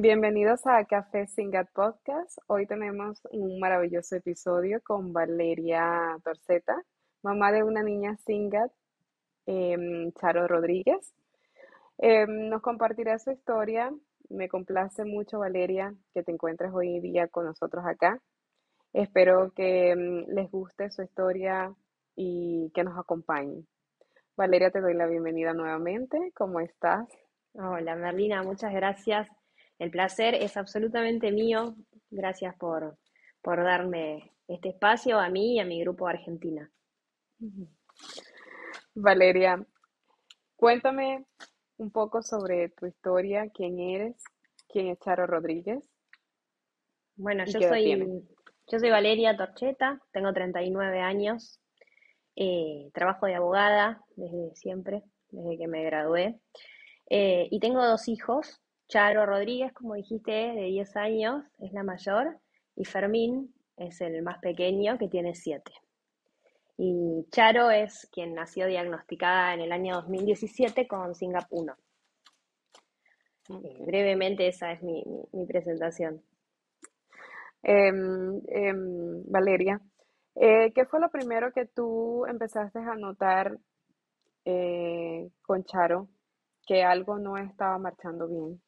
[0.00, 2.38] Bienvenidos a Café Singat Podcast.
[2.46, 6.80] Hoy tenemos un maravilloso episodio con Valeria Torceta,
[7.20, 8.70] mamá de una niña Singat,
[9.46, 11.12] em, Charo Rodríguez.
[11.98, 13.92] Em, nos compartirá su historia.
[14.28, 18.22] Me complace mucho, Valeria, que te encuentres hoy día con nosotros acá.
[18.92, 21.74] Espero que em, les guste su historia
[22.14, 23.66] y que nos acompañen.
[24.36, 26.30] Valeria, te doy la bienvenida nuevamente.
[26.36, 27.08] ¿Cómo estás?
[27.54, 29.28] Hola, Merlina, muchas gracias
[29.78, 31.76] el placer es absolutamente mío.
[32.10, 32.96] Gracias por,
[33.42, 36.70] darme este espacio a mí y a mi grupo Argentina.
[38.94, 39.64] Valeria,
[40.56, 41.24] cuéntame
[41.78, 44.22] un poco sobre tu historia, quién eres,
[44.68, 45.88] quién es Charo Rodríguez.
[47.16, 48.24] Bueno, yo soy,
[48.66, 51.60] yo soy Valeria Torcheta, tengo 39 años,
[52.36, 56.40] eh, trabajo de abogada desde siempre, desde que me gradué,
[57.10, 62.38] eh, y tengo dos hijos, Charo Rodríguez, como dijiste, de 10 años, es la mayor,
[62.74, 65.70] y Fermín es el más pequeño, que tiene 7.
[66.78, 71.76] Y Charo es quien nació diagnosticada en el año 2017 con SINGAP 1.
[73.50, 75.04] Eh, brevemente esa es mi,
[75.46, 76.22] presentación.
[77.62, 79.80] Em, em, Valeria,
[80.34, 83.58] eh, ¿qué fue lo primero que tú empezaste a notar
[84.46, 86.08] eh, con Charo
[86.66, 88.62] que algo no estaba marchando bien?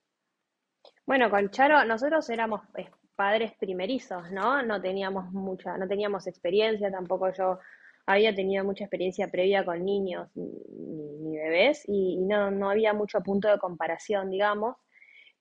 [1.11, 4.63] Bueno, con Charo, nosotros éramos eh, padres primerizos, ¿no?
[4.63, 7.59] No teníamos mucha, no teníamos experiencia, tampoco yo
[8.07, 13.49] había tenido mucha experiencia previa con niños ni, bebés y, no, no había mucho punto
[13.49, 14.77] de comparación, digamos,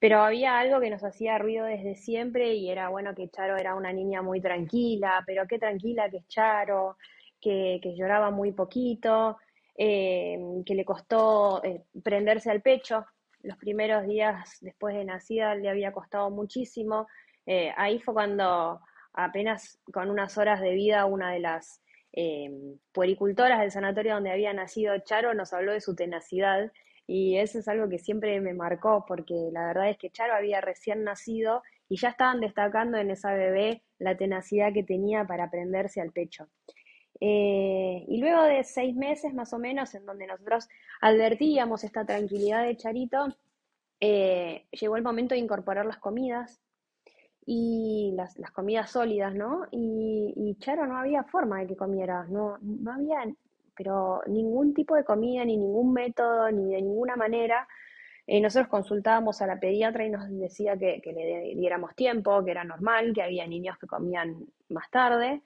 [0.00, 3.76] pero había algo que nos hacía ruido desde siempre y era bueno que Charo era
[3.76, 6.96] una niña muy tranquila, pero qué tranquila que es Charo,
[7.40, 9.38] que, lloraba muy poquito,
[9.78, 13.06] eh, que le costó eh, prenderse al pecho,
[13.42, 17.08] los primeros días después de nacida le había costado muchísimo.
[17.46, 18.80] Eh, ahí fue cuando
[19.12, 21.80] apenas con unas horas de vida una de las
[22.12, 22.50] eh,
[22.92, 26.72] puericultoras del sanatorio donde había nacido Charo nos habló de su tenacidad
[27.06, 30.60] y eso es algo que siempre me marcó porque la verdad es que Charo había
[30.60, 36.00] recién nacido y ya estaban destacando en esa bebé la tenacidad que tenía para prenderse
[36.00, 36.48] al pecho.
[37.20, 40.68] Eh, y luego de seis meses más o menos, en donde nosotros
[41.02, 43.28] advertíamos esta tranquilidad de Charito,
[44.00, 46.62] eh, llegó el momento de incorporar las comidas
[47.44, 49.66] y las, comidas sólidas, ¿no?
[49.70, 53.24] Y, Charo no había forma de que comiera, no, no había,
[53.74, 57.68] pero ningún tipo de comida, ni ningún método, ni de ninguna manera.
[58.26, 62.64] Eh, nosotros consultábamos a la pediatra y nos decía que le diéramos tiempo, que era
[62.64, 65.42] normal, que había niños que comían más tarde.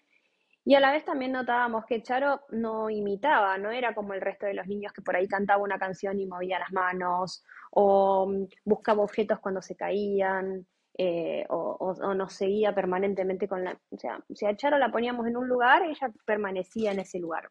[0.65, 4.47] Y a la vez también notábamos que Charo no imitaba, no era como el resto
[4.47, 8.47] de los niños que por ahí cantaba una canción y movía las manos, o mm,
[8.65, 10.67] buscaba objetos cuando se caían,
[10.97, 13.79] eh, o, nos seguía permanentemente con la...
[13.91, 17.51] O sea, si a Charo la poníamos en un lugar, ella permanecía en ese lugar.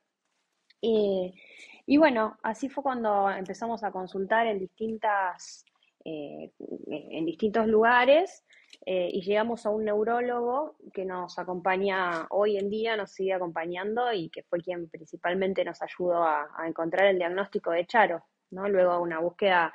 [1.86, 5.66] y bueno, así fue cuando empezamos a consultar en distintas...
[6.06, 6.52] Eh,
[6.90, 8.44] en distintos lugares
[8.86, 14.12] eh, y llegamos a un neurólogo que nos acompaña hoy en día, nos sigue acompañando
[14.12, 18.68] y que fue quien principalmente nos ayudó a, encontrar el diagnóstico de Charo, ¿no?
[18.68, 19.74] Luego una búsqueda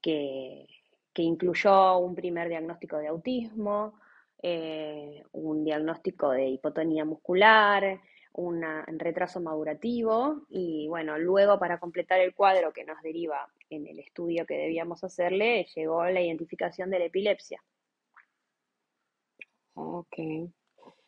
[0.00, 0.66] que,
[1.16, 3.98] incluyó un primer diagnóstico de autismo,
[4.42, 8.00] eh, un diagnóstico de hipotonía muscular,
[8.34, 8.62] un
[8.98, 14.44] retraso madurativo y bueno, luego para completar el cuadro que nos deriva en el estudio
[14.44, 17.62] que debíamos hacerle, llegó la identificación de la epilepsia.
[19.74, 20.16] Ok.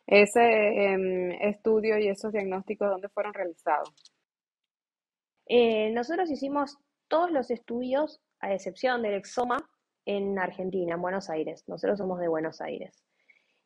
[0.06, 3.92] Ese em, estudio y esos diagnósticos, ¿dónde fueron realizados?
[5.46, 6.78] Eh, nosotros hicimos
[7.08, 9.68] todos los estudios, a excepción del exoma,
[10.04, 11.64] en Argentina, en Buenos Aires.
[11.66, 13.02] Nosotros somos de Buenos Aires.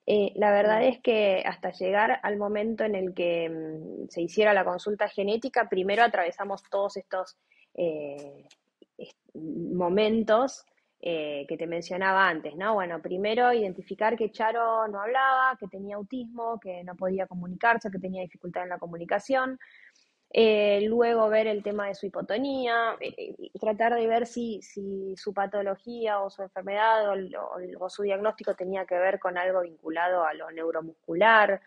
[0.07, 4.55] Eh, la verdad es que hasta llegar al momento en el que mm, se hiciera
[4.55, 7.37] la consulta genética, primero atravesamos todos estos
[7.75, 8.47] eh,
[9.35, 10.65] momentos
[11.03, 12.75] eh, que te mencionaba antes, ¿no?
[12.75, 17.99] Bueno, primero identificar que Charo no hablaba, que tenía autismo, que no podía comunicarse, que
[17.99, 19.59] tenía dificultad en la comunicación.
[20.33, 26.21] Eh, luego ver el tema de su hipotonía, eh, tratar de ver si, su patología
[26.21, 27.15] o su enfermedad
[27.79, 31.63] o, su diagnóstico tenía que ver con algo vinculado a lo neuromuscular.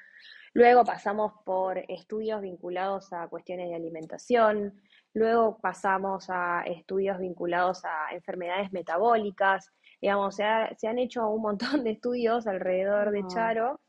[0.54, 4.80] Luego pasamos por estudios vinculados a cuestiones de alimentación,
[5.14, 9.72] Luego pasamos a estudios vinculados a enfermedades metabólicas.
[10.02, 13.80] Digamos, se, han hecho un montón de estudios alrededor de Charo,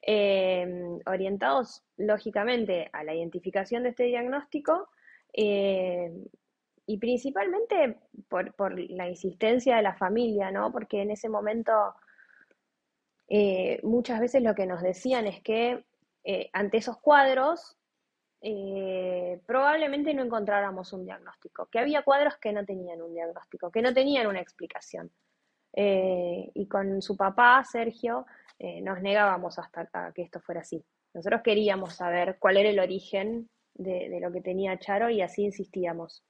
[0.00, 4.88] em, orientados lógicamente a la identificación de este diagnóstico
[5.32, 6.24] em,
[6.86, 7.98] y principalmente
[8.28, 10.72] por, por, la insistencia de la familia, ¿no?
[10.72, 11.72] Porque en ese momento
[13.28, 15.84] eh, muchas veces lo que nos decían es que
[16.24, 17.76] eh, ante esos cuadros
[18.42, 23.82] eh, probablemente no encontráramos un diagnóstico, que había cuadros que no tenían un diagnóstico, que
[23.82, 25.10] no tenían una explicación.
[25.72, 28.26] y con su papá, Sergio,
[28.82, 30.84] nos negábamos hasta que esto fuera así.
[31.14, 36.24] Nosotros queríamos saber cuál era el origen de, lo que tenía Charo y así insistíamos.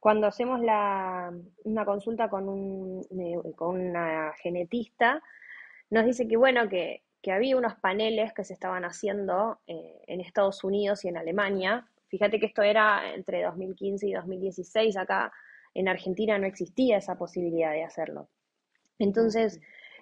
[0.00, 3.04] Cuando hacemos una consulta con, un,
[3.56, 5.22] con una genetista,
[5.90, 10.64] nos dice que bueno, que, había unos paneles que se estaban haciendo eh, en Estados
[10.64, 11.88] Unidos y en Alemania.
[12.08, 15.32] Fíjate que esto era entre 2015 y 2016, acá
[15.74, 18.28] en Argentina no existía esa posibilidad de hacerlo.
[18.98, 19.60] Entonces,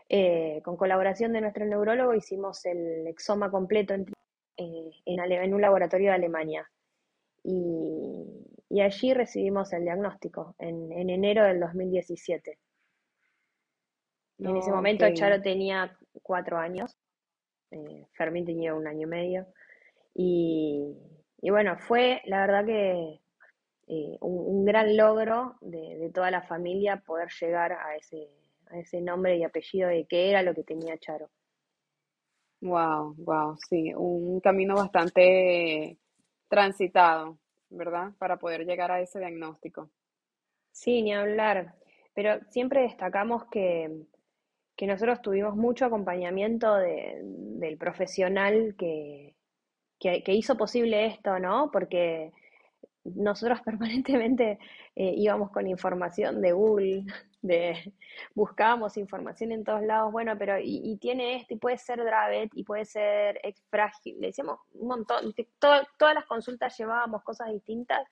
[0.09, 4.07] eh, con colaboración de nuestro neurólogo hicimos el exoma completo en,
[4.57, 6.71] eh, en, un laboratorio de Alemania.
[7.43, 12.59] Y, allí recibimos el diagnóstico, en, en enero del 2017
[14.39, 16.97] en ese momento Charo tenía cuatro años,
[17.71, 19.47] eh, Fermín tenía un año y medio.
[20.15, 20.97] Y,
[21.43, 23.21] bueno, fue la verdad que
[23.89, 28.29] eh, un, gran logro de, toda la familia poder llegar a ese,
[28.71, 31.29] a ese nombre y apellido de qué era lo que tenía Charo.
[32.63, 35.99] Wow, wow, sí, un camino bastante
[36.49, 38.13] transitado, ¿verdad?
[38.19, 39.91] Para poder llegar a ese diagnóstico.
[40.73, 41.75] Sí, ni hablar.
[42.15, 44.07] Pero siempre destacamos que
[44.77, 49.35] que nosotros tuvimos mucho acompañamiento del profesional que,
[49.99, 51.71] que, hizo posible esto, ¿no?
[51.73, 52.33] Porque
[53.05, 54.59] nosotros permanentemente
[54.95, 57.05] eh, íbamos con información de Google,
[57.41, 57.95] de
[58.35, 62.65] buscábamos información en todos lados, bueno, pero y, tiene esto, y puede ser Dravet, y
[62.65, 68.07] puede ser ex frágil, le decíamos un montón, todas las consultas llevábamos cosas distintas,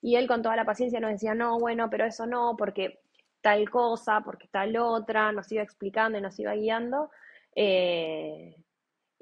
[0.00, 3.00] y él con toda la paciencia nos decía, no, bueno, pero eso no, porque
[3.44, 7.10] tal cosa, porque tal otra, nos iba explicando y nos iba guiando.
[7.54, 8.56] Eh,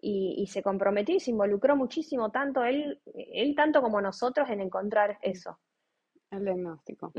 [0.00, 5.18] y, se comprometió y se involucró muchísimo, tanto él, él tanto como nosotros, en encontrar
[5.22, 5.58] eso.
[6.30, 7.12] El diagnóstico.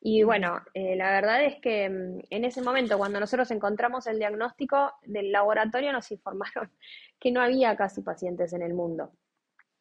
[0.00, 4.18] Y bueno, eh, la verdad es que mm, en ese momento, cuando nosotros encontramos el
[4.18, 6.70] diagnóstico del laboratorio, nos informaron
[7.18, 9.12] que no había casi pacientes en el mundo,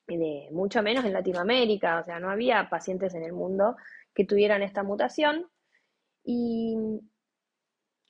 [0.07, 3.75] de, mucho menos en Latinoamérica, o sea, no había pacientes en el mundo
[4.13, 5.45] que tuvieran esta mutación.
[6.29, 6.75] Y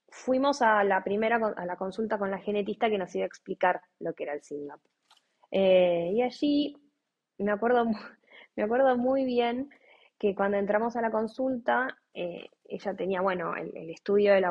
[0.09, 3.79] fuimos a la primera, a la consulta con la genetista que nos iba a explicar
[3.99, 4.79] lo que era el SINGAP.
[5.51, 6.75] Eh, y allí
[7.37, 7.85] me acuerdo,
[8.55, 9.69] me acuerdo muy bien
[10.17, 14.41] que cuando entramos a la consulta, eh, ella tenía, bueno, el, estudio del,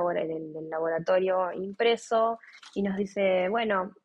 [0.71, 2.39] laboratorio impreso
[2.73, 3.97] y nos dice, bueno,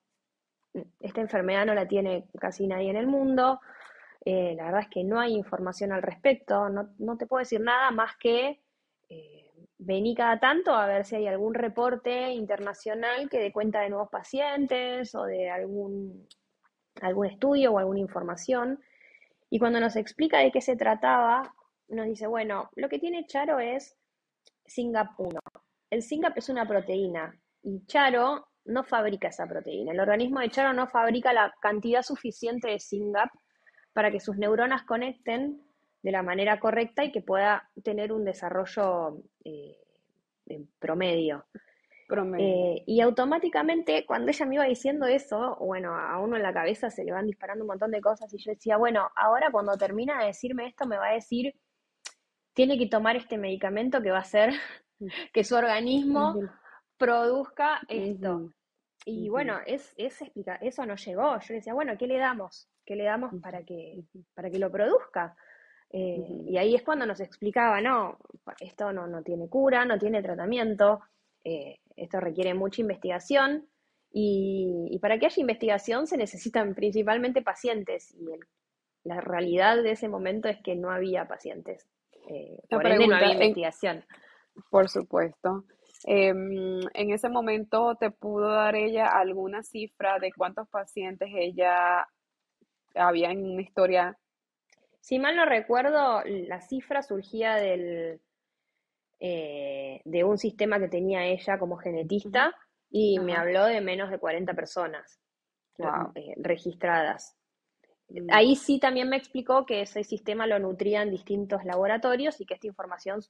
[0.99, 3.61] esta enfermedad no la tiene casi nadie en el mundo,
[4.25, 7.61] eh, la verdad es que no hay información al respecto, no, no te puedo decir
[7.61, 8.59] nada más que
[9.83, 14.09] vení cada tanto a ver si hay algún reporte internacional que dé cuenta de nuevos
[14.09, 16.27] pacientes o de algún,
[17.01, 18.79] algún estudio o alguna información.
[19.49, 21.53] Y cuando nos explica de qué se trataba,
[21.87, 23.97] nos dice, bueno, lo que tiene Charo es
[24.67, 25.39] SINGAP1.
[25.89, 29.93] El SINGAP es una proteína y Charo no fabrica esa proteína.
[29.93, 33.29] El organismo de Charo no fabrica la cantidad suficiente de SINGAP
[33.93, 35.59] para que sus neuronas conecten
[36.01, 39.77] de la manera correcta y que pueda tener un desarrollo eh,
[40.79, 41.45] promedio.
[42.37, 46.89] Eh, y automáticamente, cuando ella me iba diciendo eso, bueno, a uno en la cabeza
[46.89, 50.19] se le van disparando un montón de cosas y yo decía, bueno, ahora cuando termina
[50.19, 51.55] de decirme esto me va a decir,
[52.53, 54.51] tiene que tomar este medicamento que va a hacer
[55.33, 56.35] que su organismo
[56.97, 58.51] produzca esto.
[59.05, 61.39] Y bueno, es, es explica, eso no llegó.
[61.39, 62.69] Yo decía, bueno, ¿qué le damos?
[62.85, 64.03] ¿Qué le damos para que,
[64.35, 65.35] para que lo produzca?
[65.93, 68.17] Eh, y ahí es cuando nos explicaba, no,
[68.59, 71.01] esto no, no tiene cura, no tiene tratamiento,
[71.43, 73.67] eh, esto requiere mucha investigación
[74.13, 78.25] y, para que haya investigación se necesitan principalmente pacientes y
[79.03, 81.85] la realidad de ese momento es que no había pacientes,
[82.29, 84.05] eh, por ende no había investigación.
[84.69, 85.65] por supuesto.
[86.05, 92.07] Em, en ese momento te pudo dar ella alguna cifra de cuántos pacientes ella
[92.95, 94.17] había en una historia
[95.01, 98.21] si mal no recuerdo, la cifra surgía del,
[99.19, 102.55] eh, de un sistema que tenía ella como genetista
[102.89, 105.19] y me habló de menos de 40 personas
[105.79, 107.35] eh, registradas.
[108.09, 108.27] Mm.
[108.31, 112.67] Ahí sí también me explicó que ese sistema lo nutrían distintos laboratorios y que esta
[112.67, 113.21] información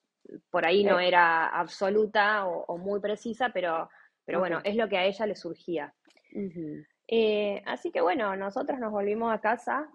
[0.49, 1.07] por ahí no eh.
[1.07, 3.89] era absoluta o, muy precisa, pero,
[4.25, 5.93] pero bueno, es lo que a ella le surgía.
[7.65, 9.89] así que bueno, nosotros nos volvimos a casa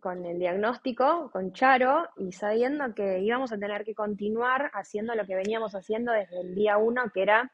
[0.00, 5.26] con el diagnóstico, con Charo, y sabiendo que íbamos a tener que continuar haciendo lo
[5.26, 7.52] que veníamos haciendo desde el día uno, que era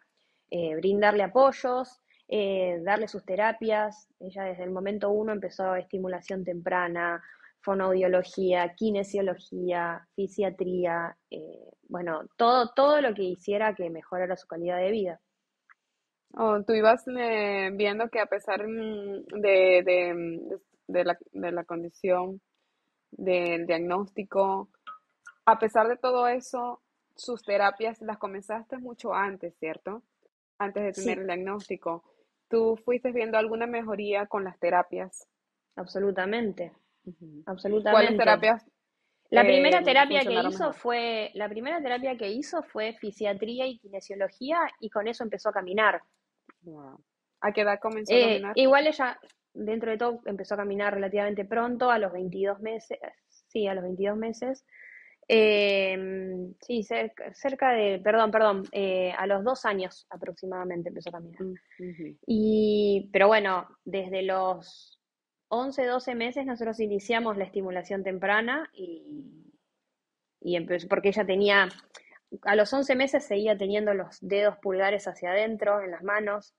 [0.50, 4.08] eh, brindarle apoyos, eh, darle sus terapias.
[4.20, 7.22] Ella desde el momento uno empezó estimulación temprana,
[7.60, 14.90] fonoaudiología, kinesiología, fisiatría, eh, bueno, todo, todo lo que hiciera que mejorara su calidad de
[14.90, 15.20] vida.
[16.36, 22.40] Oh, tú ibas viendo que a pesar mm, de, de, la, de la condición,
[23.10, 24.68] del diagnóstico,
[25.46, 26.82] a pesar de todo eso,
[27.14, 30.02] sus terapias las comenzaste mucho antes, ¿cierto?
[30.58, 32.04] Antes de tener el diagnóstico.
[32.48, 35.28] ¿Tú fuiste viendo alguna mejoría con las terapias?
[35.76, 36.72] Absolutamente,
[37.46, 37.90] absolutamente.
[37.90, 38.64] ¿Cuáles terapias?
[39.30, 43.78] La primera eh, terapia que hizo fue, la primera terapia que hizo fue fisiatría y
[43.78, 46.02] kinesiología y con eso empezó a caminar.
[47.40, 48.52] ¿A qué edad comenzó a eh, caminar?
[48.56, 49.18] Igual ella,
[49.54, 52.98] dentro de todo, empezó a caminar relativamente pronto, a los 22 meses,
[53.48, 54.64] sí, a los 22 meses.
[55.26, 55.96] Eh,
[56.60, 61.42] sí, cerca, de, perdón, perdón, eh, a los dos años aproximadamente empezó a caminar.
[61.78, 65.00] Mm, y, pero bueno, desde los
[65.48, 69.44] 11, 12 meses nosotros iniciamos la estimulación temprana y,
[70.40, 71.68] y empezó, porque ella tenía,
[72.42, 76.54] a los 11 meses seguía teniendo los dedos pulgares hacia adentro en las manos.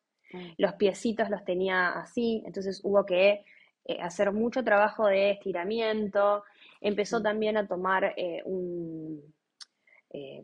[0.57, 3.43] Los piecitos los tenía así, entonces hubo que
[3.87, 6.43] eh, hacer mucho trabajo de estiramiento,
[6.81, 7.23] empezó mm.
[7.23, 9.21] también a tomar eh, un,
[10.09, 10.43] eh,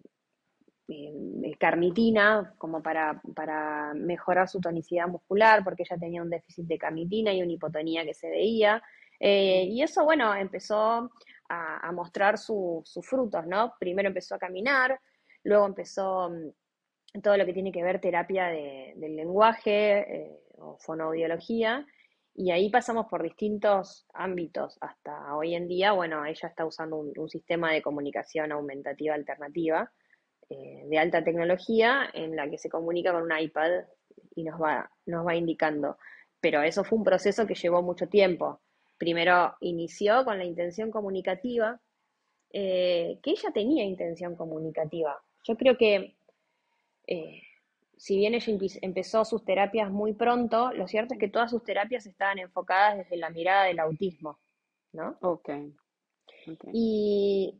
[1.57, 7.33] carnitina como para, para, mejorar su tonicidad muscular, porque ella tenía un déficit de carnitina
[7.33, 8.81] y una hipotonía que se veía.
[9.19, 11.09] y eso, bueno, empezó
[11.50, 13.73] a, mostrar sus frutos, ¿no?
[13.79, 15.00] Primero empezó a caminar,
[15.43, 16.50] luego empezó mm,
[17.21, 21.85] todo lo que tiene que ver terapia del lenguaje o fonoaudiología,
[22.33, 25.91] y ahí pasamos por distintos ámbitos hasta hoy en día.
[25.91, 29.91] Bueno, ella está usando un, sistema de comunicación aumentativa alternativa
[30.49, 33.83] eh, de alta tecnología en la que se comunica con un iPad
[34.35, 35.97] y nos va, nos va indicando.
[36.39, 38.61] Pero eso fue un proceso que llevó mucho tiempo.
[38.97, 41.81] Primero inició con la intención comunicativa,
[42.53, 45.21] eh, que ella tenía intención comunicativa.
[45.43, 46.15] Yo creo que
[47.11, 47.41] eh,
[47.97, 52.05] si bien ella empezó sus terapias muy pronto, lo cierto es que todas sus terapias
[52.05, 54.39] estaban enfocadas desde la mirada del autismo,
[54.93, 55.17] ¿no?
[55.21, 55.49] Ok.
[56.71, 57.59] Y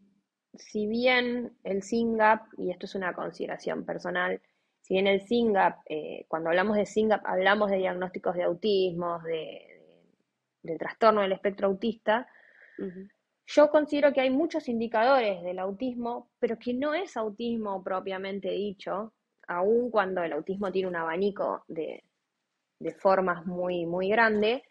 [0.54, 4.42] si bien el SINGAP, y esto es una consideración personal,
[4.80, 9.68] si bien el SINGAP, eh, cuando hablamos de SINGAP, hablamos de diagnósticos de autismo, de,
[10.80, 12.26] trastorno del espectro autista,
[13.46, 19.14] yo considero que hay muchos indicadores del autismo, pero que no es autismo propiamente dicho,
[19.52, 22.04] aun cuando el autismo tiene un abanico de,
[23.00, 24.64] formas muy, muy grande,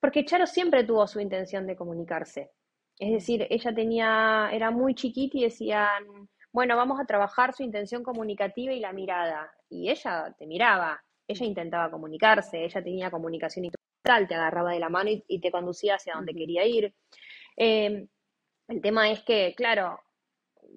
[0.00, 2.50] porque Charo siempre tuvo su intención de comunicarse.
[2.98, 8.02] Es decir, ella tenía, era muy chiquita y decían, bueno, vamos a trabajar su intención
[8.02, 9.50] comunicativa y la mirada.
[9.70, 14.88] Y ella te miraba, ella intentaba comunicarse, ella tenía comunicación instrumental, te agarraba de la
[14.88, 16.94] mano y, te conducía hacia donde quería ir.
[17.56, 18.06] Eh,
[18.68, 19.98] el tema es que, claro,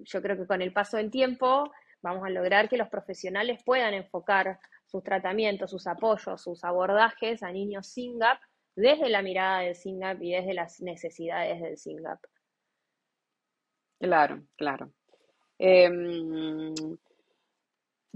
[0.04, 1.70] yo creo que con el paso del tiempo
[2.04, 7.50] vamos a lograr que los profesionales puedan enfocar sus tratamientos, sus apoyos, sus abordajes a
[7.50, 8.38] niños SINGAP
[8.76, 12.20] desde la mirada del SINGAP y desde las necesidades del SINGAP.
[13.98, 14.92] Claro, claro.
[15.58, 16.74] Em,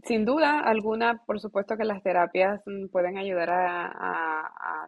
[0.05, 4.25] sin duda alguna, por supuesto que las terapias mm, pueden ayudar a,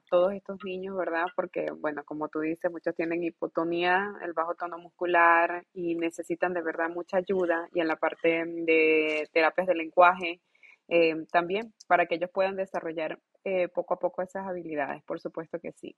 [0.09, 1.27] todos estos niños, ¿verdad?
[1.37, 6.63] Porque, bueno, como tú dices, muchos tienen hipotonía, el bajo tono muscular y necesitan de
[6.63, 7.69] verdad mucha ayuda.
[7.73, 10.41] Y en la parte de terapias de lenguaje,
[10.89, 15.61] eh, también para que ellos puedan desarrollar eh, poco a poco esas habilidades, por supuesto
[15.61, 15.95] que sí.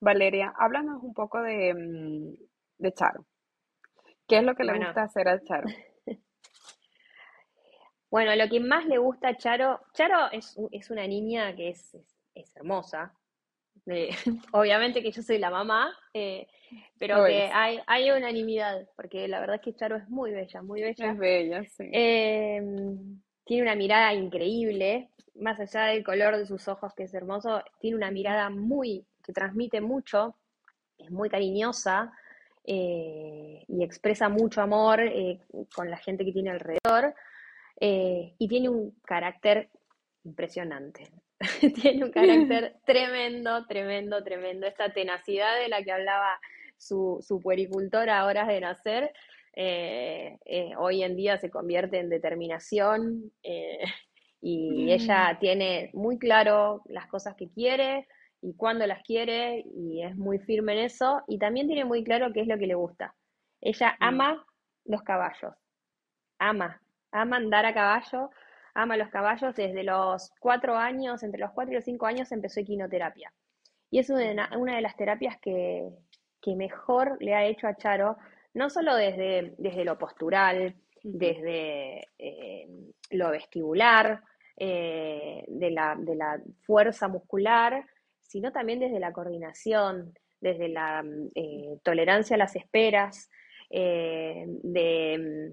[0.00, 2.34] Valeria, háblanos un poco de, mm,
[2.78, 3.26] de Charo.
[4.28, 5.68] ¿Qué es lo que le gusta hacer a Charo?
[8.10, 11.96] Bueno, lo que más le gusta a Charo, Charo es, es una niña que es,
[12.34, 13.14] es, hermosa.
[13.86, 14.10] Eh,
[14.52, 16.48] obviamente que yo soy la mamá, eh,
[16.98, 20.82] pero que hay, hay unanimidad, porque la verdad es que Charo es muy bella, muy
[20.82, 21.12] bella.
[21.12, 21.88] Es bella, sí.
[21.92, 27.62] Em, tiene una mirada increíble, más allá del color de sus ojos, que es hermoso,
[27.78, 30.34] tiene una mirada muy, que transmite mucho,
[30.98, 32.12] es muy cariñosa
[32.64, 35.00] eh, y expresa mucho amor
[35.74, 37.14] con la gente que tiene alrededor.
[37.80, 39.70] Eh, y tiene un carácter
[40.24, 41.10] impresionante.
[41.82, 44.66] tiene un carácter tremendo, tremendo, tremendo.
[44.66, 46.38] Esta tenacidad de la que hablaba
[46.76, 49.12] su, su puericultor a horas de nacer,
[49.54, 53.32] eh, eh, hoy en día se convierte en determinación
[54.40, 54.88] y mm.
[54.88, 58.06] ella tiene muy claro las cosas que quiere
[58.42, 62.32] y cuándo las quiere y es muy firme en eso y también tiene muy claro
[62.32, 63.14] qué es lo que le gusta.
[63.60, 64.46] Ella Mm, ama
[64.84, 65.54] los caballos,
[66.38, 66.80] ama,
[67.12, 68.30] ama andar a caballo,
[68.74, 72.60] ama los caballos desde los cuatro años, entre los cuatro y los cinco años empezó
[72.60, 73.32] equinoterapia.
[73.90, 75.88] Y es una, de las terapias que,
[76.40, 78.16] que mejor le ha hecho a Charo,
[78.54, 82.68] no solo desde, desde lo postural, desde eh,
[83.10, 84.22] lo vestibular,
[84.62, 87.82] eh, de la, de la fuerza muscular,
[88.20, 91.02] sino también desde la coordinación, desde la
[91.34, 93.30] eh, tolerancia a las esperas,
[93.70, 95.50] eh, de,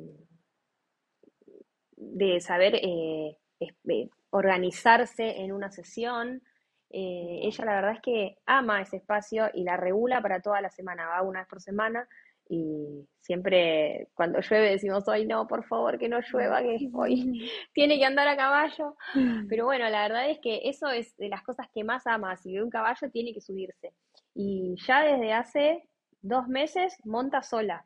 [1.97, 6.41] de saber eh, eh, organizarse en una sesión.
[6.89, 10.69] Eh, ella la verdad es que ama ese espacio y la regula para toda la
[10.69, 12.07] semana, va una vez por semana
[12.49, 17.97] y siempre cuando llueve decimos, ay no, por favor que no llueva, que hoy tiene
[17.97, 18.95] que andar a caballo.
[19.49, 22.53] Pero bueno, la verdad es que eso es de las cosas que más ama, si
[22.53, 23.93] ve un caballo tiene que subirse.
[24.33, 25.89] Y ya desde hace
[26.21, 27.83] dos meses monta sola,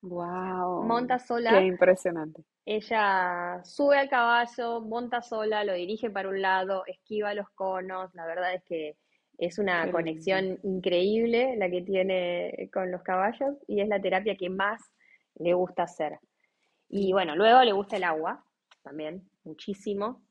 [0.00, 2.44] Wow, monta qué sola impresionante.
[2.76, 8.14] Ella sube al caballo, monta sola, lo dirige para un lado, esquiva los conos.
[8.14, 8.96] La verdad es que
[9.38, 9.92] es una Qué lindo.
[9.92, 14.80] conexión increíble la que tiene con los caballos y es la terapia que más
[15.36, 16.18] le gusta hacer.
[16.88, 18.44] Y bueno, luego le gusta el agua
[18.82, 20.22] también, muchísimo.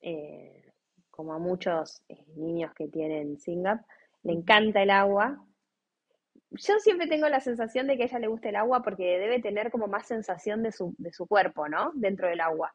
[0.00, 0.62] eh,
[1.10, 3.80] como a muchos eh, niños que tienen SINGAP,
[4.22, 5.42] le encanta el agua.
[6.50, 9.40] Yo siempre tengo la sensación de que a ella le gusta el agua porque debe
[9.40, 11.92] tener como más sensación de su, de su cuerpo, ¿no?
[11.94, 12.74] Dentro del agua.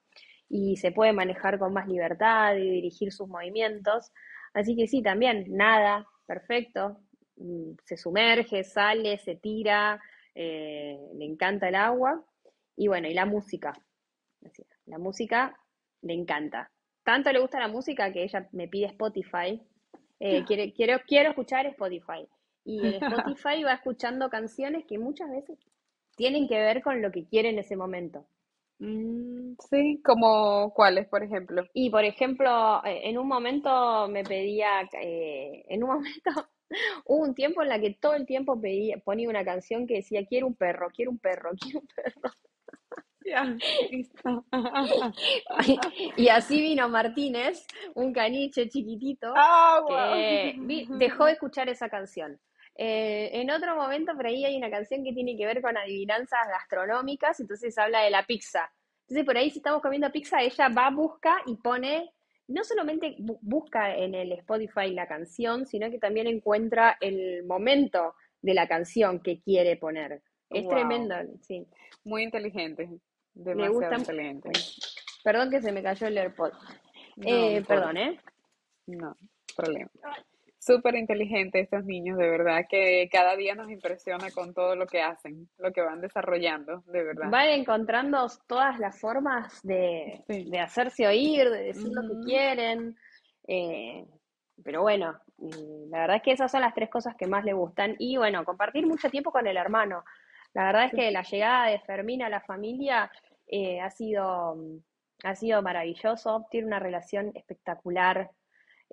[0.49, 4.11] Y se puede manejar con más libertad y dirigir sus movimientos.
[4.53, 6.99] Así que sí, también, nada, perfecto.
[7.37, 9.99] Mm, Se sumerge, sale, se tira,
[10.35, 12.25] eh, le encanta el agua.
[12.75, 13.73] Y bueno, y la música.
[14.85, 15.55] La música
[16.01, 16.69] le encanta.
[17.03, 19.61] Tanto le gusta la música que ella me pide Spotify.
[20.19, 22.27] Eh, quiere, quiero, quiero escuchar Spotify.
[22.63, 22.93] Y en
[23.35, 25.57] Spotify va escuchando canciones que muchas veces
[26.15, 28.25] tienen que ver con lo que quiere en ese momento.
[28.79, 31.63] Mm, sí, como cuáles, por ejemplo.
[31.73, 36.31] Y por ejemplo, eh, en un momento me pedía, eh, en un momento
[37.05, 40.25] hubo un tiempo en la que todo el tiempo pedía, ponía una canción que decía,
[40.25, 42.31] quiero un perro, quiero un perro, quiero un perro.
[46.17, 50.55] Y así vino Martínez, un caniche chiquitito, Ah, que
[50.97, 52.39] dejó de escuchar esa canción.
[52.83, 56.47] Eh, en otro momento por ahí hay una canción que tiene que ver con adivinanzas
[56.47, 58.71] gastronómicas, entonces habla de la pizza.
[59.01, 62.11] Entonces por ahí si estamos comiendo pizza, ella va, busca y pone,
[62.47, 68.15] no solamente bu- busca en el Spotify la canción, sino que también encuentra el momento
[68.41, 70.23] de la canción que quiere poner.
[70.49, 71.63] Es Wow, tremendo, sí.
[72.03, 72.89] muy inteligente,
[73.35, 73.97] demasiado gusta.
[73.97, 74.49] inteligente.
[75.23, 76.51] Perdón que se me cayó el AirPod.
[77.17, 78.19] No Eh, perdón, ¿eh?
[78.87, 79.15] no
[79.55, 79.91] problema.
[80.63, 85.01] Súper inteligentes estos niños, de verdad, que cada día nos impresiona con todo lo que
[85.01, 87.29] hacen, lo que van desarrollando, de verdad.
[87.31, 90.49] Van encontrando todas las formas de, Sí.
[90.51, 92.95] de hacerse oír, de decir lo que quieren.
[93.47, 94.05] eh,
[94.63, 95.19] pero bueno,
[95.89, 97.95] la verdad es que esas son las tres cosas que más le gustan.
[97.97, 100.03] Y bueno, compartir mucho tiempo con el hermano.
[100.53, 100.97] La verdad es sí.
[100.97, 103.11] que la llegada de Fermín a la familia
[103.47, 104.55] eh, ha sido,
[105.23, 108.29] ha sido maravilloso, tiene una relación espectacular.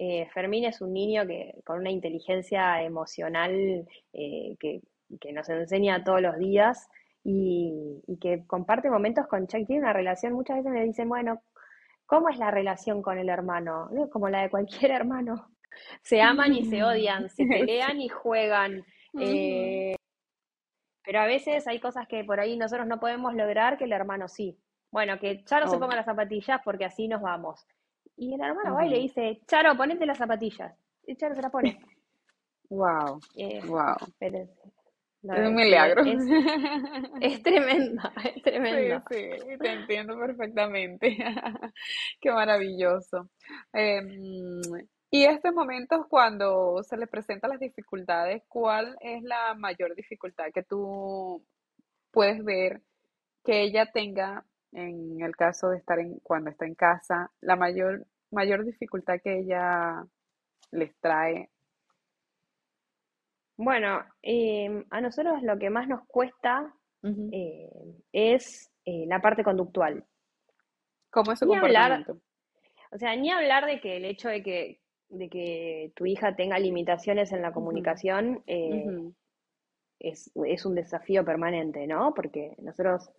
[0.00, 4.80] Eh, Fermín es un niño que con una inteligencia emocional eh, que,
[5.20, 6.88] que nos enseña todos los días
[7.24, 9.66] y, y que comparte momentos con Chuck.
[9.66, 11.42] Tiene una relación, muchas veces me dicen, bueno,
[12.06, 13.88] ¿cómo es la relación con el hermano?
[13.90, 15.48] No, Como la de cualquier hermano.
[16.02, 18.84] Se aman y se odian, se pelean y juegan.
[19.12, 19.24] Ujú.
[19.24, 19.96] eh,
[21.04, 24.28] pero a veces hay cosas que por ahí nosotros no podemos lograr que el hermano
[24.28, 24.58] sí.
[24.92, 25.96] Bueno, que Charo se ponga Obvio.
[25.96, 27.66] las zapatillas porque así nos vamos.
[28.18, 30.74] Y el hermano va y le dice, Charo, ponete las zapatillas.
[31.07, 31.78] Y Charo se las pone.
[32.70, 33.96] Wow, Eh, wow.
[34.18, 34.46] pero,
[35.22, 36.02] no, Es un sí, milagro.
[36.02, 36.22] es,
[37.20, 39.04] es tremenda, es Sí, tremenda.
[39.09, 41.16] sí, te entiendo perfectamente.
[42.20, 43.31] Qué maravilloso.
[43.72, 44.61] Em,
[45.11, 50.62] y estos momentos cuando se les presentan las dificultades, ¿cuál es la mayor dificultad que
[50.64, 51.44] tú
[52.11, 52.83] puedes ver
[53.44, 58.07] que ella tenga en el caso de estar en, cuando está en casa, la mayor,
[58.31, 60.04] mayor dificultad que ella
[60.72, 61.50] les trae?
[63.57, 66.72] Bueno, eh, a nosotros lo que más nos cuesta
[67.33, 67.70] eh,
[68.12, 70.04] es eh, la parte conductual.
[71.11, 72.24] ¿Cómo es su Ni hablar, comportamiento?
[72.92, 76.59] o sea, ni hablar de que el hecho de que, de que tu hija tenga
[76.59, 79.14] limitaciones en la comunicación eh, ujú,
[79.98, 82.14] es, es un desafío permanente, ¿no?
[82.14, 83.11] Porque nosotros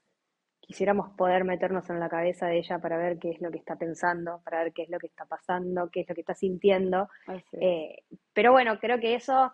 [0.60, 3.76] quisiéramos poder meternos en la cabeza de ella para ver qué es lo que está
[3.76, 7.10] pensando, para ver qué es lo que está pasando, qué es lo que está sintiendo.
[7.54, 9.52] Eh, pero bueno, creo que eso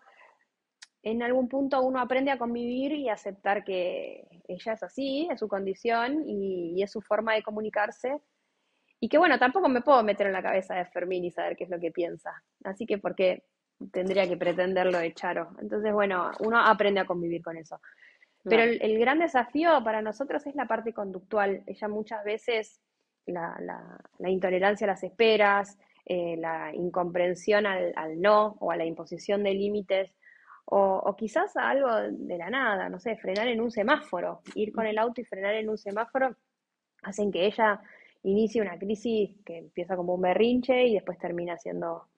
[1.02, 5.46] en algún punto uno aprende a convivir y aceptar que ella es así, es su
[5.46, 8.20] condición y, es su forma de comunicarse.
[8.98, 11.64] Y que bueno, tampoco me puedo meter en la cabeza de Fermín y saber qué
[11.64, 12.42] es lo que piensa.
[12.64, 13.44] Así que porque
[13.92, 15.50] tendría que pretenderlo de Charo.
[15.60, 17.80] Entonces, bueno, uno aprende a convivir con eso.
[18.48, 21.62] Pero el, gran desafío para nosotros es la parte conductual.
[21.66, 22.80] Ella muchas veces,
[23.26, 23.58] la,
[24.20, 30.12] intolerancia a las esperas, eh, la incomprensión al, no o a la imposición de límites,
[30.66, 34.86] o, quizás a algo de la nada, no sé, frenar en un semáforo, ir con
[34.86, 36.36] el auto y frenar en un semáforo,
[37.02, 37.80] hacen que ella
[38.24, 42.08] inicie una crisis que empieza como un berrinche y después termina siendo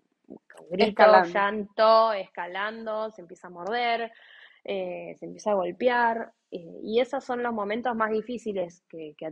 [0.71, 4.13] grito, llanto, escalando, se empieza a morder.
[4.71, 9.31] Eh, se empieza a golpear, eh, y esos son los momentos más difíciles que, que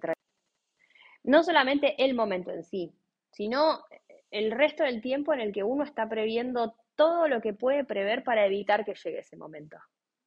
[1.24, 2.90] No solamente el momento en sí,
[3.32, 3.84] sino
[4.30, 8.24] el resto del tiempo en el que uno está previendo todo lo que puede prever
[8.24, 9.76] para evitar que llegue ese momento.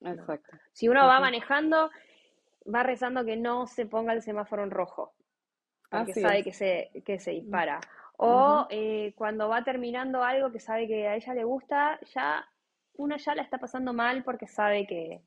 [0.01, 0.57] Exacto.
[0.73, 1.89] Si uno va manejando,
[2.71, 5.15] va rezando que no se ponga el semáforo en rojo,
[5.89, 7.79] porque sabe que se, que se dispara.
[8.17, 12.47] O eh, cuando va terminando algo que sabe que a ella le gusta, ya
[12.99, 15.21] uno ya la está pasando mal porque sabe que,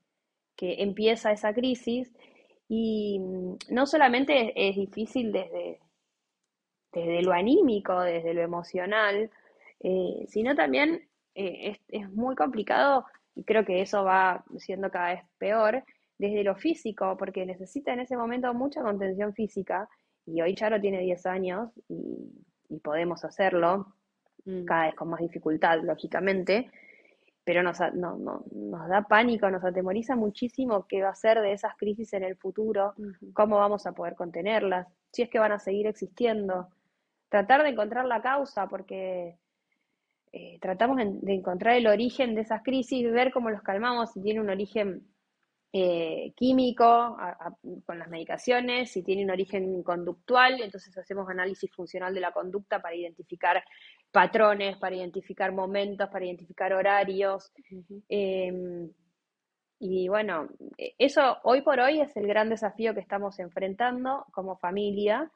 [0.65, 2.13] empieza esa crisis
[2.69, 5.81] y mm, no solamente es, difícil desde,
[6.93, 9.29] desde lo anímico, desde lo emocional,
[9.81, 15.25] eh, sino también eh, es, muy complicado y creo que eso va siendo cada vez
[15.39, 15.83] peor
[16.17, 19.89] desde lo físico, porque necesita en ese momento mucha contención física
[20.27, 23.95] y hoy Charo tiene 10 años y, podemos hacerlo,
[24.45, 24.65] mm.
[24.65, 26.71] cada vez con más dificultad, lógicamente,
[27.45, 31.53] pero nos, no, no, nos da pánico, nos atemoriza muchísimo qué va a ser de
[31.53, 32.95] esas crisis en el futuro,
[33.33, 36.69] cómo vamos a poder contenerlas, si es que van a seguir existiendo.
[37.29, 39.39] Tratar de encontrar la causa, porque
[40.33, 44.41] eh, tratamos de encontrar el origen de esas crisis, ver cómo los calmamos, si tiene
[44.41, 45.13] un origen
[45.75, 47.17] eh, químico
[47.87, 52.81] con las medicaciones, si tiene un origen conductual, entonces hacemos análisis funcional de la conducta
[52.83, 53.65] para identificar
[54.13, 57.51] patrones, para identificar momentos, para identificar horarios.
[58.09, 58.91] Em,
[59.81, 64.57] y bueno, e, eso hoy por hoy es el gran desafío que estamos enfrentando como
[64.59, 65.31] familia,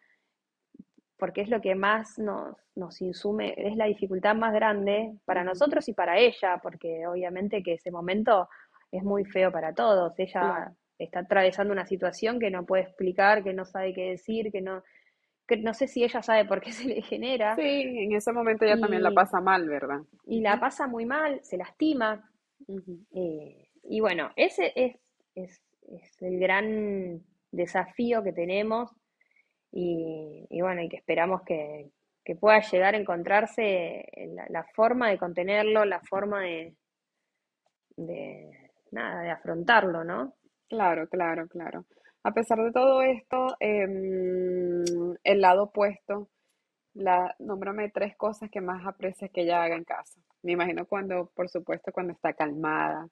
[1.19, 5.89] porque es lo que más nos, nos insume, es la dificultad más grande para nosotros
[5.89, 8.49] y para ella, porque obviamente que ese momento
[8.93, 10.13] es muy feo para todos.
[10.19, 14.61] Ella está atravesando una situación que no puede explicar, que no sabe qué decir, que
[14.61, 14.83] no,
[15.47, 17.55] que no sé si ella sabe por qué se le genera.
[17.57, 20.01] Sí, en ese momento ella también la pasa mal, ¿verdad?
[20.27, 22.31] Y la pasa muy mal, se lastima.
[23.15, 24.97] Eh, y bueno, ese es,
[25.35, 25.63] es,
[26.21, 28.91] el gran desafío que tenemos
[29.71, 31.91] y, bueno, y que esperamos que,
[32.41, 34.05] pueda llegar a encontrarse
[34.49, 36.75] la, forma de contenerlo, la forma de,
[37.97, 40.35] de, nada, de afrontarlo, ¿no?
[40.69, 41.85] Claro, claro, claro.
[42.27, 44.83] A pesar de todo esto, em,
[45.23, 46.29] el lado opuesto,
[46.95, 50.21] la, nómbrame tres cosas que más aprecias que ella haga en casa.
[50.43, 53.09] Me imagino cuando, por supuesto, cuando está calmada.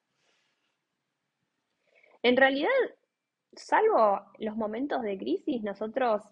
[2.23, 2.69] En realidad,
[3.53, 6.23] salvo los momentos de crisis, nosotros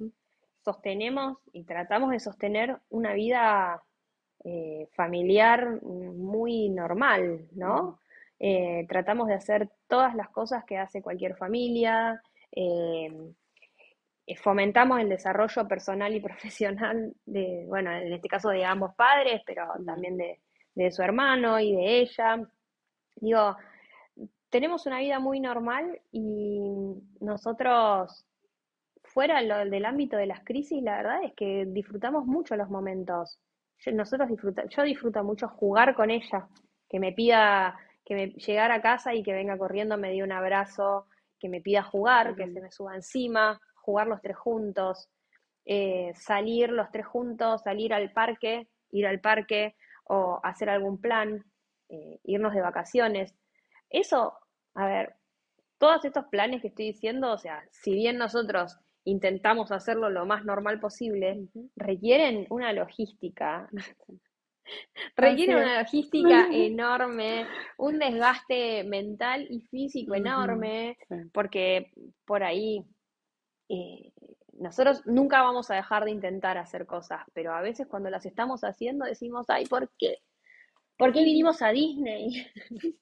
[0.65, 3.82] sostenemos y tratamos de sostener una vida
[4.43, 8.02] eh, familiar muy normal, ¿no?
[8.39, 12.22] Eh, tratamos de hacer todas las cosas que hace cualquier familia,
[12.56, 19.42] eh, fomentamos el desarrollo personal y profesional de, bueno, en este caso de ambos padres,
[19.46, 20.39] pero también de,
[20.92, 22.42] su hermano y de ella.
[23.16, 23.56] Digo,
[24.50, 26.60] tenemos una vida muy normal y
[27.20, 28.26] nosotros,
[29.04, 33.39] fuera del ámbito de las crisis, la verdad es que disfrutamos mucho los momentos.
[33.92, 36.48] nosotros disfruta, yo disfruto mucho jugar con ella,
[36.89, 40.32] que me pida que me llegara a casa y que venga corriendo, me dé un
[40.32, 41.08] abrazo,
[41.43, 45.10] que me pida jugar, que se me suba encima, jugar los tres juntos,
[45.65, 49.75] eh, salir los tres juntos, salir al parque, ir al parque
[50.06, 51.43] o hacer algún plan,
[51.89, 53.36] eh, irnos de vacaciones.
[53.89, 54.38] Eso,
[54.73, 55.15] a ver,
[55.77, 60.45] todos estos planes que estoy diciendo, o sea, si bien nosotros intentamos hacerlo lo más
[60.45, 63.67] normal posible, requieren una logística
[65.15, 67.47] Requiere una logística enorme,
[67.78, 70.97] un desgaste mental y físico enorme,
[71.32, 71.91] porque
[72.26, 72.84] por ahí
[73.69, 74.12] eh,
[74.54, 78.63] nosotros nunca vamos a dejar de intentar hacer cosas, pero a veces cuando las estamos
[78.63, 80.17] haciendo decimos, ay, ¿por qué?
[80.97, 82.47] ¿Por qué vinimos a Disney?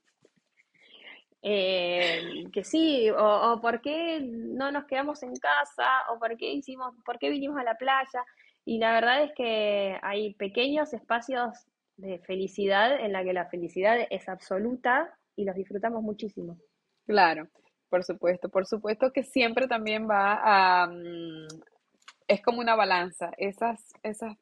[1.43, 6.53] Eh, que sí, o, o por qué no nos quedamos en casa, o por qué
[6.53, 8.23] hicimos, por qué vinimos a la playa.
[8.65, 11.65] Y la verdad es que hay pequeños espacios
[11.97, 16.57] de felicidad en la que la felicidad es absoluta y los disfrutamos muchísimo.
[17.05, 17.47] Claro,
[17.89, 21.47] por supuesto, por supuesto que siempre también va a, mm,
[22.27, 23.31] es como una balanza.
[23.37, 24.37] Esas, esas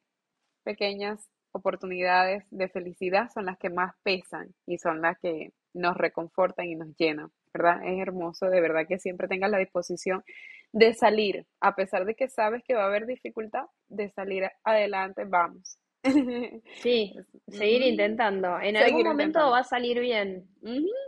[0.62, 6.66] pequeñas oportunidades de felicidad son las que más pesan y son las que nos reconfortan
[6.66, 7.84] y nos llenan, ¿verdad?
[7.84, 10.24] Es hermoso, de verdad que siempre tengas la disposición
[10.72, 15.24] de salir, a pesar de que sabes que va a haber dificultad, de salir adelante,
[15.24, 15.78] vamos.
[16.82, 17.14] Sí,
[17.48, 18.58] seguir intentando.
[18.58, 20.48] En algún momento va a salir bien.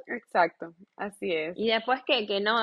[0.06, 1.56] Exacto, así es.
[1.56, 2.58] Y después que, que no,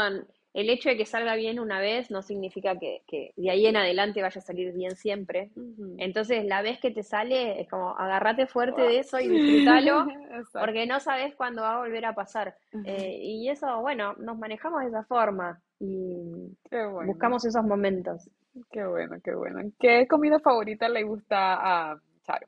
[0.60, 3.02] el hecho de que salga bien una vez no significa que,
[3.36, 5.52] de ahí en adelante vaya a salir bien siempre.
[5.98, 10.06] Entonces, la vez que te sale, es como agarrate fuerte de eso y disfrútalo,
[10.54, 12.58] porque no sabes cuándo va a volver a pasar.
[12.84, 16.58] Eh, y eso, bueno, nos manejamos de esa forma y
[17.06, 18.30] buscamos esos momentos.
[18.72, 19.62] Qué bueno, qué bueno.
[19.80, 22.48] ¿Qué comida favorita le gusta a Charo?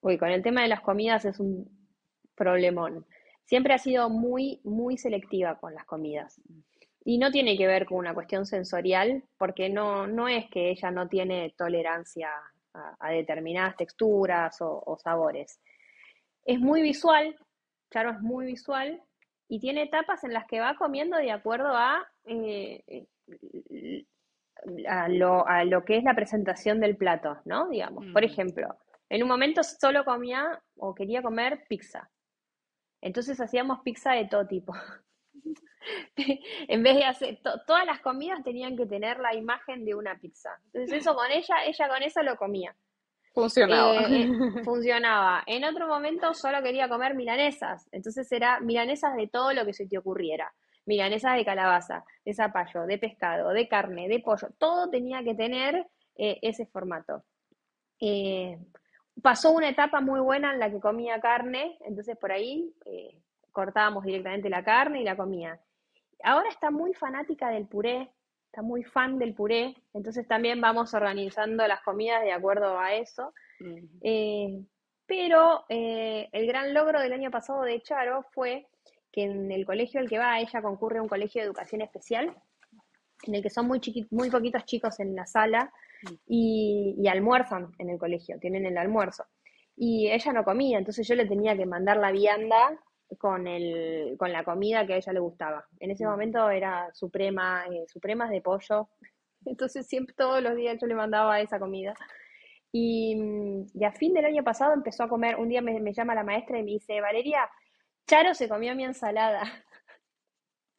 [0.00, 1.68] Uy, con el tema de las comidas es un
[2.34, 3.04] problemón.
[3.44, 6.40] Siempre ha sido muy, muy selectiva con las comidas.
[7.04, 10.90] Y no tiene que ver con una cuestión sensorial, porque no, no es que ella
[10.90, 12.30] no tiene tolerancia
[12.74, 15.60] a, determinadas texturas o, sabores.
[16.44, 17.36] Es muy visual,
[17.90, 19.02] Charo es muy visual,
[19.48, 23.06] y tiene etapas en las que va comiendo de acuerdo a, eh,
[24.88, 27.68] a, lo, a, lo, que es la presentación del plato, ¿no?
[27.68, 32.10] Digamos, por ejemplo, en un momento solo comía o quería comer pizza.
[33.02, 34.72] Entonces hacíamos pizza de todo tipo.
[36.68, 40.50] en vez de hacer, todas las comidas tenían que tener la imagen de una pizza.
[40.66, 42.74] Entonces eso con ella, ella con eso lo comía.
[43.34, 43.94] Funcionaba.
[44.08, 44.28] Eh, eh,
[44.64, 45.42] funcionaba.
[45.46, 47.88] En otro momento solo quería comer milanesas.
[47.92, 50.52] Entonces era milanesas de todo lo que se te ocurriera.
[50.84, 54.48] Milanesas de calabaza, de zapallo, de pescado, de carne, de pollo.
[54.58, 57.24] Todo tenía que tener eh, ese formato.
[59.22, 62.74] pasó una etapa muy buena en la que comía carne, entonces por ahí
[63.52, 65.60] cortábamos directamente la carne y la comía.
[66.22, 68.10] Ahora está muy fanática del puré,
[68.46, 73.32] está muy fan del puré, entonces también vamos organizando las comidas de acuerdo a eso.
[74.02, 74.64] Eh,
[75.06, 78.66] pero eh, el gran logro del año pasado de Charo fue
[79.10, 82.34] que en el colegio al que va, ella concurre a un colegio de educación especial,
[83.24, 83.80] en el que son muy,
[84.10, 85.72] muy poquitos chicos en la sala
[86.26, 89.24] y, y, almuerzan en el colegio, tienen el almuerzo.
[89.76, 92.78] Y ella no comía, entonces yo le tenía que mandar la vianda
[93.18, 95.66] con, el, con la comida que a ella le gustaba.
[95.80, 96.08] En ese mm.
[96.08, 98.88] momento era suprema, eh, supremas de pollo,
[99.44, 101.94] entonces siempre todos los días yo le mandaba esa comida.
[102.74, 103.16] Y,
[103.74, 106.58] y, a fin del año pasado empezó a comer, un día me, llama la maestra
[106.58, 107.50] y me dice, Valeria,
[108.06, 109.42] Charo se comió mi ensalada.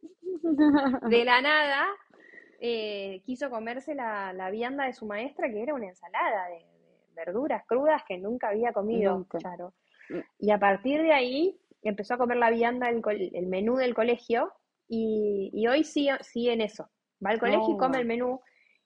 [1.09, 1.85] de la nada,
[2.59, 6.65] eh, quiso comerse la, la, vianda de su maestra, que era una ensalada de,
[7.15, 9.73] verduras crudas que nunca había comido Charo.
[10.09, 10.19] Mm.
[10.39, 13.01] Y a partir de ahí empezó a comer la vianda, el,
[13.33, 14.53] el menú del colegio,
[14.87, 16.89] y, hoy sigue, sigue, en eso.
[17.25, 18.41] Va al colegio y come el menú,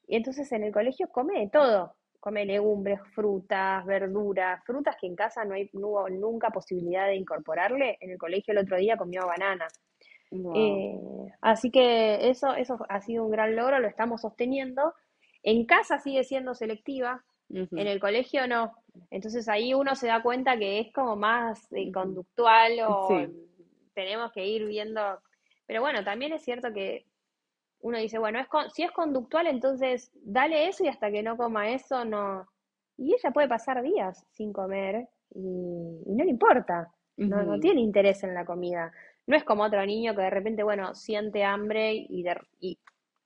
[0.08, 1.96] y entonces en el colegio come de todo.
[2.20, 7.98] Come legumbres, frutas, verduras, frutas que en casa no, hay, hubo nunca posibilidad de incorporarle.
[8.02, 9.68] En el colegio el otro día comió banana.
[10.56, 11.00] Eh,
[11.42, 14.94] así que eso, eso ha sido un gran logro, lo estamos sosteniendo.
[15.44, 18.74] En casa sigue siendo selectiva, en el colegio no.
[19.10, 23.28] Entonces ahí uno se da cuenta que es como más eh, conductual o
[23.94, 25.02] tenemos que ir viendo.
[25.66, 27.06] Pero bueno, también es cierto que
[27.82, 31.72] uno dice, bueno, es si es conductual, entonces dale eso y hasta que no coma
[31.72, 32.48] eso, no.
[32.98, 38.24] Y ella puede pasar días sin comer y, no le importa, no, no, tiene interés
[38.24, 38.92] en la comida.
[39.26, 42.26] No es como otro niño que de repente, bueno, siente hambre y,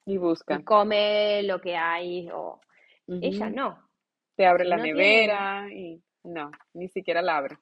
[0.06, 0.56] y, busca.
[0.60, 2.30] Y come lo que hay.
[2.32, 2.60] O...
[3.08, 3.91] Ella no
[4.36, 7.58] te abre la nevera y no, ni siquiera la abre.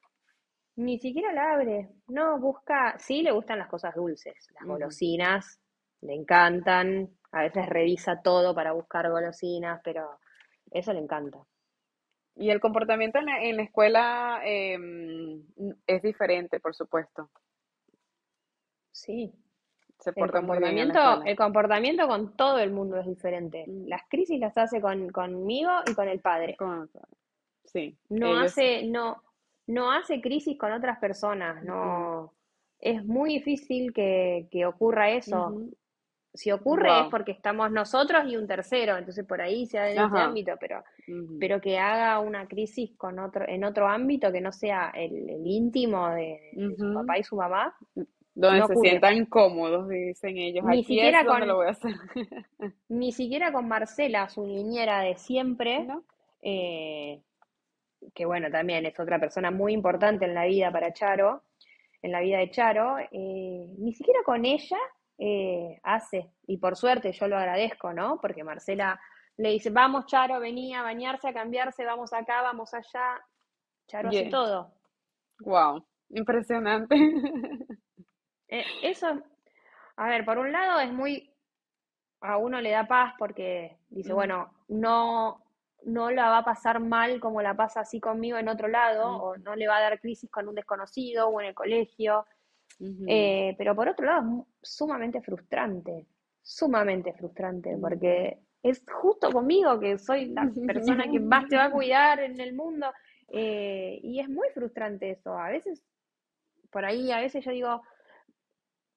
[0.76, 1.90] Ni siquiera la abre.
[2.08, 5.60] No, busca, sí le gustan las cosas dulces, las golosinas,
[6.00, 10.18] le encantan, a veces revisa todo para buscar golosinas, pero
[10.70, 11.38] eso le encanta.
[12.36, 15.44] Y el comportamiento en la, escuela em,
[15.86, 17.30] es diferente, por supuesto.
[18.92, 19.32] Sí,
[20.06, 23.64] el comportamiento, el comportamiento con todo el mundo es diferente.
[23.86, 26.56] Las crisis las hace con, conmigo y con el padre.
[27.64, 27.96] sí.
[28.08, 29.22] No hace, no,
[29.66, 32.32] no hace crisis con otras personas, no.
[32.78, 35.54] Es muy difícil que, ocurra eso.
[36.32, 39.98] Si ocurre es porque estamos nosotros y un tercero, entonces por ahí se da en
[39.98, 40.84] ese ámbito, pero,
[41.40, 46.08] pero que haga una crisis con otro, en otro ámbito que no sea el, íntimo
[46.10, 47.76] de, su papá y su mamá,
[48.40, 48.90] Donde no se ocurre.
[48.90, 50.64] sientan cómodos, dicen ellos.
[50.64, 51.94] Ni Aquí es siquiera donde lo con, voy a hacer.
[52.88, 56.04] ni siquiera con Marcela, su niñera de siempre, ¿No?
[56.42, 57.22] eh,
[58.14, 61.42] que bueno, también es otra persona muy importante en la vida para Charo,
[62.02, 63.08] en la vida de Charo, eh,
[63.78, 64.78] ni siquiera con ella
[65.18, 68.18] eh, hace, y por suerte yo lo agradezco, ¿no?
[68.22, 68.98] Porque Marcela
[69.36, 73.20] le dice, vamos Charo, vení a bañarse, a cambiarse, vamos acá, vamos allá.
[73.86, 74.30] Charo hace Yeah.
[74.30, 74.72] todo.
[75.40, 76.96] Wow, impresionante.
[78.50, 79.22] Eh, eso,
[79.96, 81.32] a ver, por un lado es muy,
[82.20, 85.42] a uno le da paz porque dice, bueno, no,
[85.84, 89.36] no la va a pasar mal como la pasa así conmigo en otro lado, o
[89.36, 92.26] no le va a dar crisis con un desconocido o en el colegio.
[93.06, 96.06] Eh, pero por otro lado es sumamente frustrante,
[96.40, 101.70] sumamente frustrante, porque es justo conmigo que soy la persona que más te va a
[101.72, 102.86] cuidar en el mundo,
[103.28, 105.38] eh, y es muy frustrante eso.
[105.38, 105.84] A veces,
[106.70, 107.82] por ahí, a veces yo digo,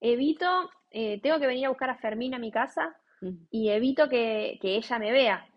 [0.04, 2.96] evito, eh, tengo que venir a buscar a Fermín a mi casa
[3.50, 5.48] y evito que, que ella me vea,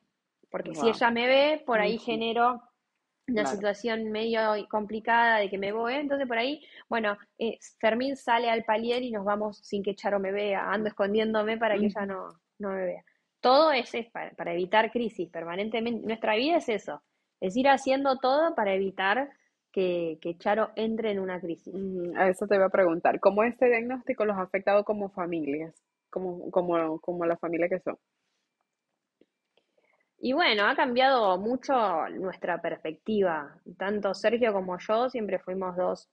[0.51, 2.63] porque si ella me ve, por ahí genero
[3.29, 3.57] una Claro.
[3.57, 8.63] situación medio complicada de que me voy, entonces por ahí, bueno, eh, Fermín sale al
[8.63, 12.29] palier y nos vamos sin que Charo me vea, ando escondiéndome para que ella no,
[12.61, 13.05] no me vea.
[13.41, 16.07] Todo es, es para, para evitar crisis permanentemente.
[16.07, 17.03] Nuestra vida es eso,
[17.41, 19.29] es ir haciendo todo para evitar
[19.77, 21.77] que, que Charo entre en una crisis.
[21.77, 23.21] Ujú, A eso te iba a preguntar.
[23.21, 25.75] ¿Cómo este diagnóstico los ha afectado como familias?
[26.11, 27.97] Como, como, como la familia que son.
[30.19, 31.75] Y bueno, ha cambiado mucho
[32.11, 33.61] nuestra perspectiva.
[33.79, 36.09] Tanto Sergio como yo siempre fuimos dos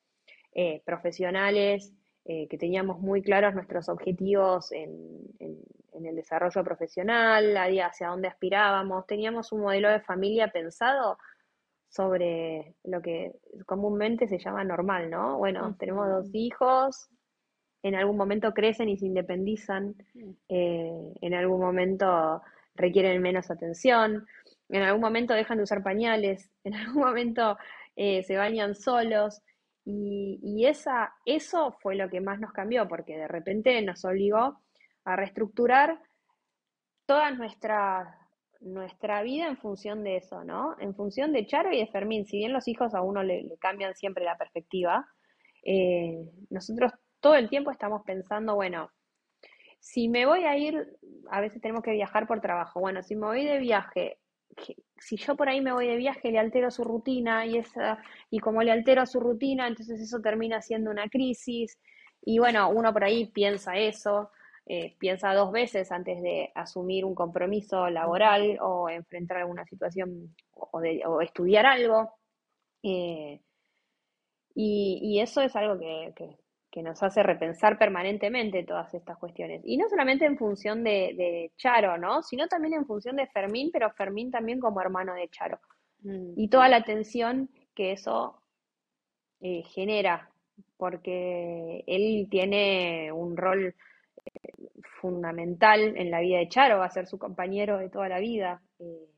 [0.53, 1.93] eh, profesionales
[2.25, 4.91] eh, que teníamos muy claros nuestros objetivos en,
[5.39, 5.59] en-
[5.93, 9.05] en el desarrollo profesional, hacia dónde aspirábamos.
[9.07, 11.17] Teníamos un modelo de familia pensado
[11.93, 13.35] sobre lo que
[13.67, 15.37] comúnmente se llama normal, ¿no?
[15.37, 17.07] Bueno, tenemos dos hijos,
[17.83, 19.95] en algún momento crecen y se independizan,
[20.49, 22.41] eh, en algún momento
[22.73, 24.25] requieren menos atención,
[24.69, 27.57] en algún momento dejan de usar pañales, en algún momento
[27.95, 29.41] eh, se bañan solos.
[29.85, 34.61] Y, y esa, eso fue lo que más nos cambió, porque de repente nos obligó
[35.03, 35.99] a reestructurar
[37.05, 38.22] toda nuestra,
[38.63, 40.75] nuestra vida en función de eso, ¿no?
[40.79, 42.25] En función de Charo y de Fermín.
[42.25, 45.07] Si bien los hijos a uno le, cambian siempre la perspectiva,
[45.63, 48.89] eh, nosotros todo el tiempo estamos pensando, bueno,
[49.79, 50.97] si me voy a ir,
[51.29, 52.79] a veces tenemos que viajar por trabajo.
[52.79, 54.17] Bueno, si me voy de viaje,
[54.97, 58.39] si yo por ahí me voy de viaje, le altero su rutina y esa, y
[58.39, 61.79] como le altero su rutina, entonces eso termina siendo una crisis.
[62.21, 64.31] Y bueno, uno por ahí piensa eso,
[64.65, 70.79] eh, piensa dos veces antes de asumir un compromiso laboral o enfrentar alguna situación o,
[70.81, 72.11] de- o estudiar algo.
[72.83, 73.41] Eh,
[74.55, 76.37] y, y eso es algo que, que-
[76.71, 79.61] que nos hace repensar permanentemente todas estas cuestiones.
[79.63, 82.23] Y no solamente en función de, de Charo, ¿no?
[82.23, 85.59] Sino también en función de Fermín, pero Fermín también como hermano de Charo.
[86.35, 88.41] Y toda la tensión que eso
[89.41, 90.31] eh, genera,
[90.77, 93.75] porque él tiene un rol
[95.01, 98.61] fundamental en la vida de Charo, va a ser su compañero de toda la vida.
[98.79, 99.09] eh,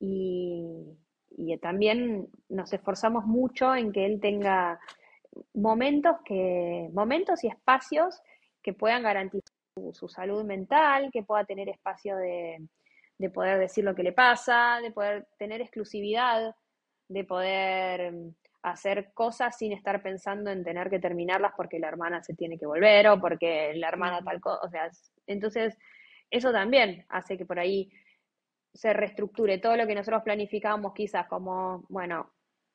[0.00, 0.96] y,
[1.36, 4.80] y también nos esforzamos mucho en que él tenga
[5.54, 8.20] momentos que, momentos y espacios
[8.62, 9.54] que puedan garantizar
[9.92, 12.66] su, salud mental, que pueda tener espacio de,
[13.18, 16.54] de poder decir lo que le pasa, de poder tener exclusividad,
[17.08, 18.12] de poder
[18.62, 22.66] hacer cosas sin estar pensando en tener que terminarlas porque la hermana se tiene que
[22.66, 24.60] volver o porque la hermana tal cosa.
[24.64, 25.78] O sea, es- entonces
[26.30, 27.90] eso también hace que por ahí
[28.72, 32.30] se reestructure todo lo que nosotros planificábamos quizás como, bueno,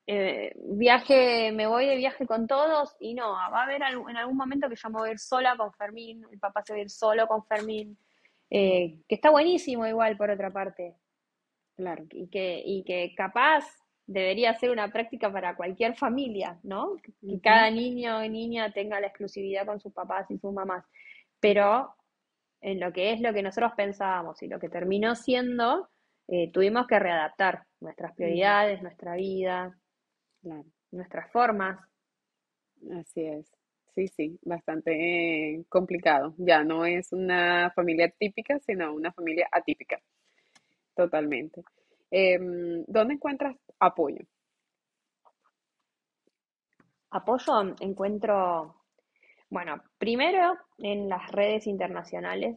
[0.08, 4.38] eh, viaje, me voy de viaje con todos y no, va a haber en algún
[4.38, 6.82] momento que yo me voy a ir sola con Fermín, el papá se va a
[6.82, 7.98] ir solo con Fermín,
[8.50, 10.96] eh, que está buenísimo igual por otra parte,
[11.76, 12.04] Claro.
[12.12, 13.66] y que, y que capaz
[14.08, 16.96] debería ser una práctica para cualquier familia, ¿no?
[16.98, 20.86] Que cada niño o niña tenga la exclusividad con sus papás y sus mamás,
[21.40, 21.96] pero
[22.62, 25.90] en lo que es lo que nosotros pensábamos y lo que terminó siendo,
[26.28, 29.78] eh, tuvimos que readaptar nuestras prioridades, nuestra vida,
[30.42, 30.66] Claro.
[30.92, 31.80] nuestras formas.
[33.00, 33.52] Así es.
[33.96, 34.92] Sí, sí, bastante
[35.54, 36.36] eh, complicado.
[36.38, 40.02] Ya no es una familia típica, sino una familia atípica.
[40.96, 41.64] Totalmente.
[42.18, 44.24] Em, ¿dónde encuentras apoyo?
[47.10, 48.86] Apoyo encuentro,
[49.50, 52.56] bueno, primero en las redes internacionales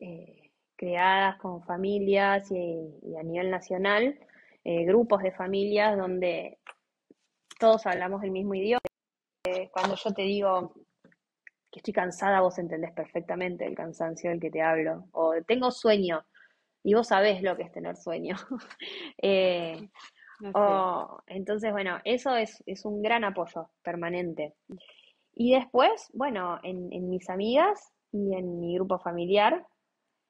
[0.00, 4.18] eh, creadas con familias y, a nivel nacional,
[4.64, 6.58] eh, grupos de familias donde
[7.60, 8.80] todos hablamos el mismo idioma.
[9.44, 10.74] Eh, Cuando yo te digo,
[11.70, 16.24] que estoy cansada, vos entendés perfectamente el cansancio del que te hablo, o tengo sueño,
[16.82, 18.36] y vos sabés lo que es tener sueño.
[19.24, 19.88] Eh,
[21.28, 24.54] entonces, bueno, eso es, un gran apoyo permanente.
[25.34, 29.64] Y después, bueno, en, mis amigas y en mi grupo familiar,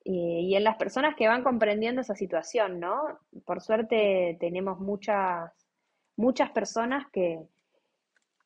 [0.04, 0.10] eh,
[0.42, 3.00] y en las personas que van comprendiendo esa situación, ¿no?
[3.46, 5.50] Por suerte tenemos muchas,
[6.16, 7.40] muchas personas que,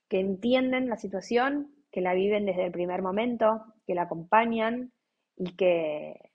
[0.08, 4.92] que entienden la situación, que la viven desde el primer momento, que la acompañan
[5.36, 6.30] y que,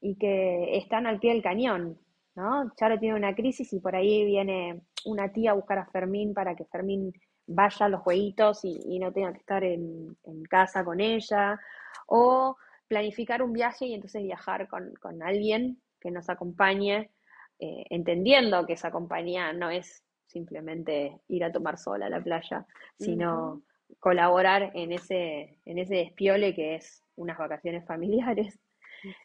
[0.00, 1.98] y que están al pie del cañón,
[2.34, 2.72] ¿no?
[2.76, 6.54] Charo tiene una crisis y por ahí viene una tía a buscar a Fermín para
[6.54, 7.12] que Fermín
[7.46, 10.16] vaya a los jueguitos y, no tenga que estar en,
[10.48, 11.58] casa con ella,
[12.06, 12.56] o
[12.88, 17.10] planificar un viaje y entonces viajar con, alguien que nos acompañe,
[17.58, 22.66] eh, entendiendo que esa compañía no es simplemente ir a tomar sol a la playa,
[22.98, 23.62] sino
[23.98, 28.58] colaborar en ese, en ese despiole que es unas vacaciones familiares.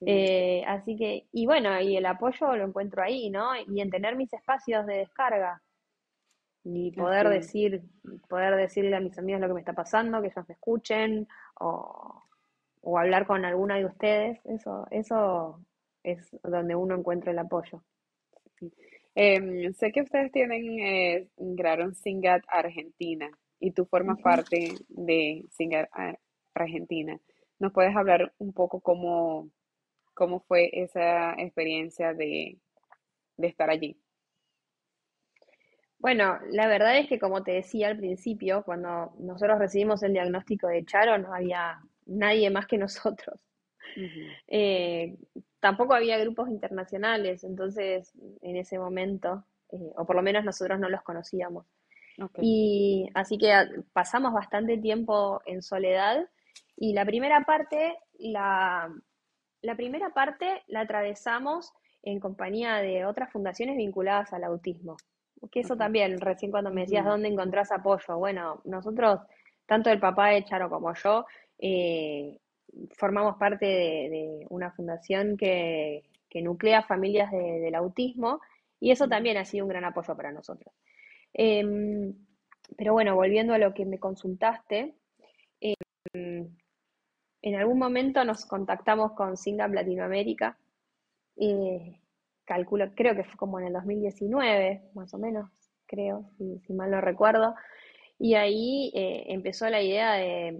[0.01, 3.51] Eh, así que, y bueno, y el apoyo lo encuentro ahí, ¿no?
[3.55, 5.61] Y en tener mis espacios de descarga.
[6.63, 7.83] Y poder decir,
[8.27, 11.27] poder decirle a mis amigos lo que me está pasando, que ellos me escuchen,
[11.59, 12.23] o,
[12.97, 15.59] hablar con alguna de ustedes, eso, eso
[16.03, 17.83] es donde uno encuentra el apoyo.
[19.13, 25.89] Em, sé que ustedes tienen, eh, crearon Singat Argentina y tú formas parte de Singat
[26.53, 27.19] Argentina.
[27.59, 29.49] ¿Nos puedes hablar un poco cómo,
[30.15, 32.57] cómo fue esa experiencia de,
[33.37, 33.95] estar allí?
[35.99, 40.67] Bueno, la verdad es que como te decía al principio, cuando nosotros recibimos el diagnóstico
[40.67, 43.39] de Charo, no había nadie más que nosotros.
[44.47, 45.15] Eh,
[45.59, 48.11] tampoco había grupos internacionales, entonces
[48.41, 51.67] en ese momento, eh, o por lo menos nosotros no los conocíamos.
[52.41, 53.53] Y así que
[53.91, 56.25] pasamos bastante tiempo en soledad
[56.77, 58.89] y la primera parte, la,
[59.65, 64.95] la primera parte la atravesamos en compañía de otras fundaciones vinculadas al autismo.
[65.51, 69.19] Que eso también, recién cuando me decías dónde encontrás apoyo, bueno, nosotros,
[69.65, 71.25] tanto el papá de Charo como yo,
[71.59, 72.39] eh,
[72.95, 76.03] formamos parte de, una fundación que,
[76.35, 78.41] nuclea familias del autismo
[78.77, 80.75] y eso también ha sido un gran apoyo para nosotros.
[81.33, 82.13] Em,
[82.75, 84.95] pero bueno, volviendo a lo que me consultaste,
[85.61, 86.49] em,
[87.45, 90.57] en algún momento nos contactamos con Singap Latinoamérica,
[91.37, 92.01] eh,
[92.43, 95.51] calculo, creo que fue como en el 2019, más o menos,
[95.85, 97.53] creo, si, mal no recuerdo,
[98.17, 100.59] y ahí eh, empezó la idea de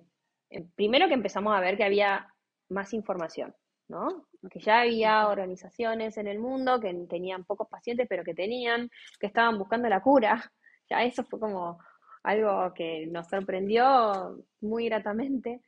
[0.52, 2.32] eh, primero que empezamos a ver que había
[2.70, 3.56] más información,
[3.88, 4.28] ¿no?
[4.52, 9.26] Que ya había organizaciones en el mundo que tenían pocos pacientes, pero que tenían, que
[9.26, 10.52] estaban buscando la cura.
[10.88, 11.80] Ya eso fue como
[12.22, 15.64] algo que nos sorprendió muy gratamente.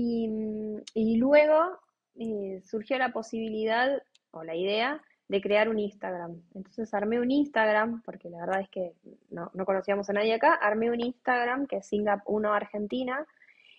[0.00, 1.80] Y, luego
[2.14, 6.40] eh, surgió la posibilidad o la idea de crear un Instagram.
[6.54, 8.94] Entonces armé un Instagram, porque la verdad es que
[9.30, 13.26] no, no conocíamos a nadie acá, armé un Instagram que es Singap1 Argentina,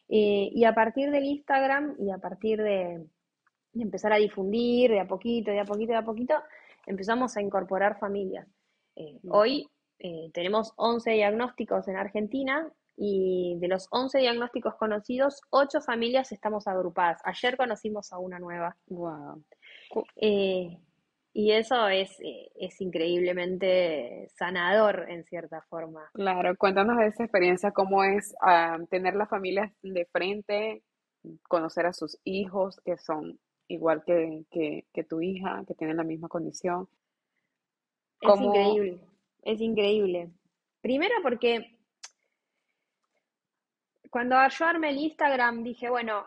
[0.10, 3.06] eh, y a partir del Instagram y a partir de,
[3.76, 6.34] empezar a difundir de a poquito, de a poquito, de a poquito,
[6.88, 8.48] empezamos a incorporar familias.
[8.96, 12.68] Eh, hoy eh, tenemos 11 diagnósticos en Argentina
[13.02, 17.22] y de los 11 diagnósticos conocidos, 8 familias estamos agrupadas.
[17.24, 18.76] Ayer conocimos a una nueva.
[18.88, 19.44] Wow.
[21.32, 26.10] Y eso es, eh, es increíblemente sanador en cierta forma.
[26.14, 30.84] Claro, cuéntanos de esa experiencia, cómo es ah, tener las familias de frente,
[31.48, 33.40] conocer a sus hijos que son
[33.70, 36.90] igual que, tu hija, que tienen la misma condición.
[38.20, 39.00] Es increíble,
[39.44, 40.32] es increíble.
[40.82, 41.79] Primero porque
[44.10, 46.26] cuando yo armé el Instagram dije, bueno,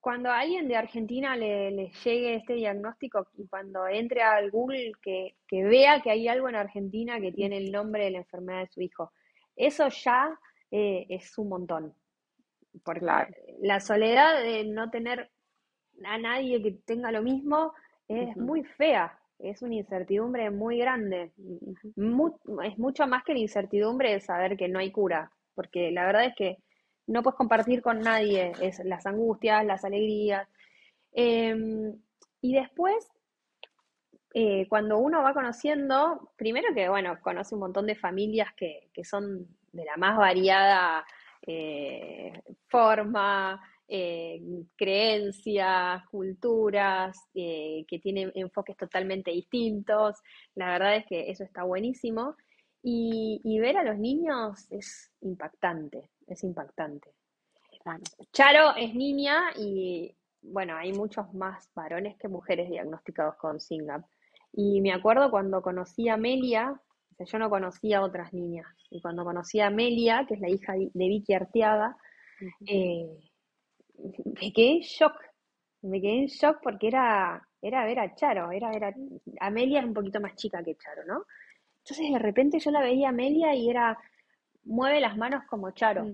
[0.00, 5.34] cuando a alguien de Argentina le, llegue este diagnóstico y cuando entre al Google que,
[5.50, 8.80] vea que hay algo en Argentina que tiene el nombre de la enfermedad de su
[8.80, 9.12] hijo,
[9.56, 10.38] eso ya
[10.70, 11.94] eh, es un montón.
[12.84, 13.04] Porque
[13.60, 15.30] la soledad de no tener
[16.04, 17.72] a nadie que tenga lo mismo
[18.08, 21.32] es muy fea, es una incertidumbre muy grande.
[22.64, 26.24] es mucho más que la incertidumbre de saber que no hay cura, porque la verdad
[26.26, 26.58] es que
[27.10, 30.48] no puedes compartir con nadie es las angustias, las alegrías.
[31.12, 31.92] Em,
[32.40, 33.10] y después,
[34.32, 39.46] eh, cuando uno va conociendo, primero que, bueno, conoce un montón de familias que, son
[39.72, 41.04] de la más variada
[41.46, 42.32] eh,
[42.68, 44.40] forma, eh,
[44.76, 50.16] creencias, culturas, que tienen enfoques totalmente distintos.
[50.54, 52.36] La verdad es que eso está buenísimo.
[52.82, 57.12] y ver a los niños es impactante es impactante.
[58.32, 64.04] Charo es niña y bueno, hay muchos más varones que mujeres diagnosticados con SINGAP.
[64.52, 66.80] Y me acuerdo cuando conocí a Amelia,
[67.18, 70.72] yo no conocía a otras niñas, y cuando conocí a Amelia, que es la hija
[70.72, 71.96] de Vicky Arteaga,
[72.66, 73.06] eh,
[74.24, 75.14] me quedé en shock,
[75.82, 78.94] me quedé en shock porque era, era ver a Charo, era ver a...
[79.40, 81.24] Amelia es un poquito más chica que Charo, ¿no?
[81.84, 83.98] Entonces de repente yo la veía a Amelia y era,
[84.70, 86.06] mueve las manos como Charo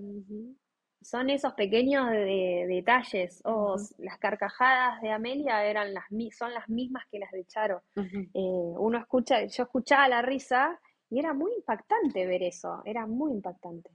[1.06, 3.40] son esos pequeños detalles.
[3.44, 6.04] O las carcajadas de Amelia eran las
[6.36, 7.82] son las mismas que las de Charo.
[7.94, 10.78] Eh, uno escucha, yo escuchaba la risa
[11.08, 13.90] y era muy impactante ver eso, era muy impactante.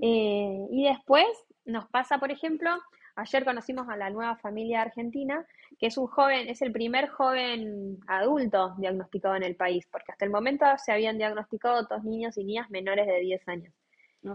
[0.00, 1.26] Eh, y después
[1.64, 2.70] nos pasa, por ejemplo,
[3.16, 5.44] ayer conocimos a la nueva familia argentina,
[5.78, 10.24] que es un joven, es el primer joven adulto diagnosticado en el país, porque hasta
[10.24, 13.74] el momento se habían diagnosticado dos niños y niñas menores de 10 años.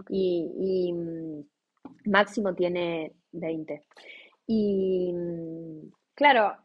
[0.08, 1.42] Y mm,
[2.06, 3.86] máximo tiene 20.
[4.46, 6.56] Y mm, claro,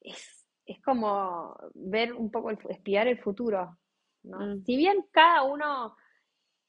[0.00, 0.46] es,
[0.84, 3.76] como ver un poco, espiar el futuro.
[4.22, 4.62] Mm.
[4.64, 5.96] Si bien cada uno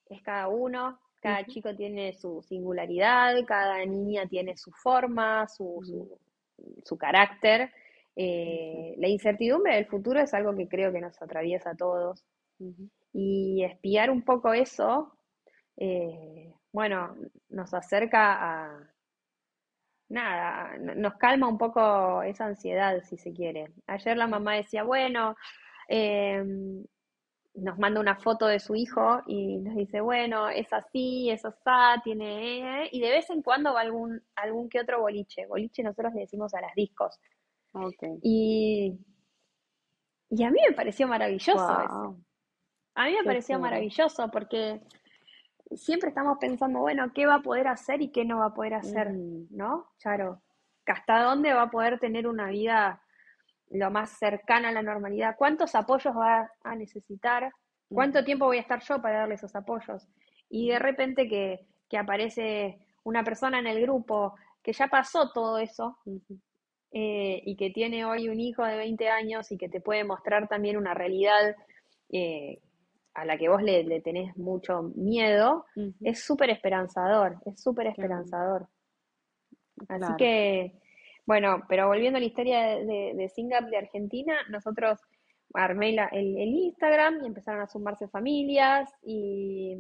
[0.10, 6.20] es cada uno, cada chico tiene su singularidad, cada niña tiene su forma, su,
[6.84, 7.72] su, carácter,
[8.16, 12.26] eh, la incertidumbre del futuro es algo que creo que nos atraviesa a todos.
[13.14, 15.13] Y espiar un poco eso
[15.78, 17.16] eh, bueno,
[17.50, 18.94] nos acerca a,
[20.10, 23.74] nada, nos calma un poco esa ansiedad, si se quiere.
[23.88, 25.36] Ayer la mamá decía, bueno,
[25.88, 26.84] em,
[27.56, 32.02] nos manda una foto de su hijo y nos dice, bueno, es así, es así,
[32.04, 32.90] tiene...
[32.92, 35.46] Y de vez en cuando va algún, algún que otro boliche.
[35.46, 37.20] Boliche nosotros le decimos a las discos.
[38.22, 38.98] Y,
[40.30, 42.18] y a mí me pareció maravilloso eso.
[42.96, 44.80] A mí me pareció maravilloso porque
[45.78, 48.76] siempre estamos pensando, bueno, ¿qué va a poder hacer y qué no va a poder
[48.76, 49.12] hacer?
[49.12, 49.48] Mm.
[49.52, 49.88] ¿No?
[49.98, 50.42] Charo,
[50.86, 53.02] ¿hasta dónde va a poder tener una vida
[53.70, 55.36] lo más cercana a la normalidad?
[55.38, 57.52] ¿Cuántos apoyos va a necesitar?
[57.90, 60.08] ¿Cuánto tiempo voy a estar yo para darle esos apoyos?
[60.50, 66.00] Y de repente que, aparece una persona en el grupo que ya pasó todo eso
[66.92, 70.48] eh, y que tiene hoy un hijo de 20 años y que te puede mostrar
[70.48, 71.56] también una realidad
[72.10, 72.60] eh,
[73.14, 75.66] a la que vos le, tenés mucho miedo,
[76.02, 78.68] es súper esperanzador, es súper esperanzador.
[79.88, 80.80] Así que,
[81.26, 85.00] bueno, pero volviendo a la historia de, de, Singap de Argentina, nosotros
[85.54, 89.78] armé el, Instagram y empezaron a sumarse familias y,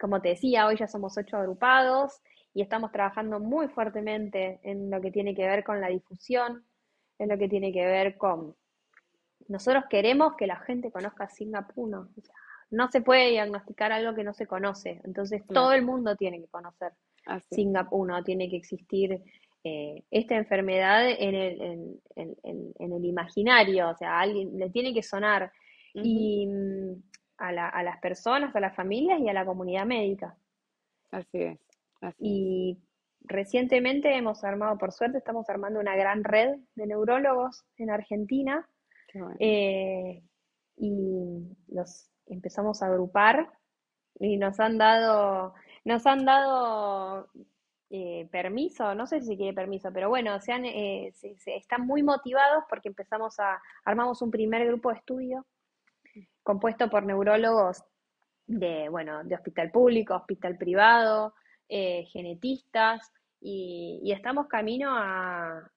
[0.00, 2.20] como te decía, hoy ya somos ocho agrupados
[2.54, 6.64] y estamos trabajando muy fuertemente en lo que tiene que ver con la difusión,
[7.18, 8.56] en lo que tiene que ver con
[9.48, 12.08] nosotros queremos que la gente conozca Singapur.
[12.70, 15.00] no se puede diagnosticar algo que no se conoce.
[15.04, 16.92] Entonces todo el mundo tiene que conocer
[17.50, 19.22] Singapur, no tiene que existir
[19.62, 25.02] eh, esta enfermedad en el, en, el, imaginario, o sea, a alguien le tiene que
[25.02, 25.52] sonar.
[25.94, 27.02] Y mm,
[27.38, 30.36] a, la, a, las personas, a las familias y a la comunidad médica.
[31.10, 31.58] Así es.
[32.18, 32.78] y
[33.20, 38.68] recientemente hemos armado, por suerte, estamos armando una gran red de neurólogos en Argentina
[39.38, 40.22] eh,
[40.76, 43.50] y los empezamos a agrupar
[44.18, 45.54] y nos han dado,
[45.84, 47.28] nos han dado
[47.90, 52.02] eh, permiso, no sé si se quiere permiso, pero bueno, sean, eh, se, están muy
[52.02, 55.46] motivados porque empezamos a, armamos un primer grupo de estudio
[56.42, 57.82] compuesto por neurólogos
[58.46, 61.34] de, bueno, de hospital público, hospital privado,
[61.68, 63.10] genetistas,
[63.46, 65.70] y, estamos camino a,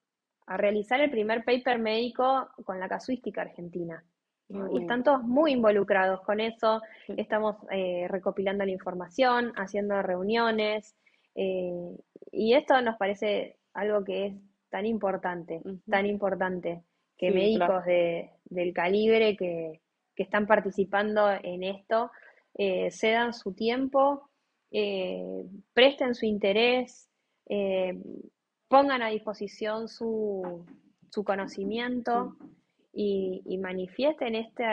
[0.48, 4.04] a realizar el primer paper médico con la casuística argentina.
[4.50, 10.96] Y están todos muy involucrados con eso, estamos eh, recopilando la información, haciendo reuniones,
[11.36, 11.98] eh,
[12.32, 14.36] y esto nos parece algo que es
[14.70, 16.82] tan importante, tan importante,
[17.18, 19.82] que médicos de, del calibre que,
[20.16, 22.10] que, están participando en esto
[22.54, 24.30] eh, cedan su tiempo,
[25.74, 27.10] presten su interés,
[28.68, 30.66] pongan a disposición su,
[31.10, 32.36] su conocimiento
[32.94, 34.66] y, manifiesten este,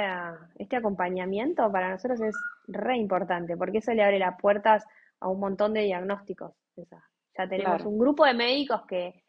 [0.57, 2.35] este acompañamiento, para nosotros es
[2.67, 4.85] re importante, porque eso le abre las puertas
[5.21, 6.53] a un montón de diagnósticos.
[6.77, 9.25] ya tenemos un grupo de médicos que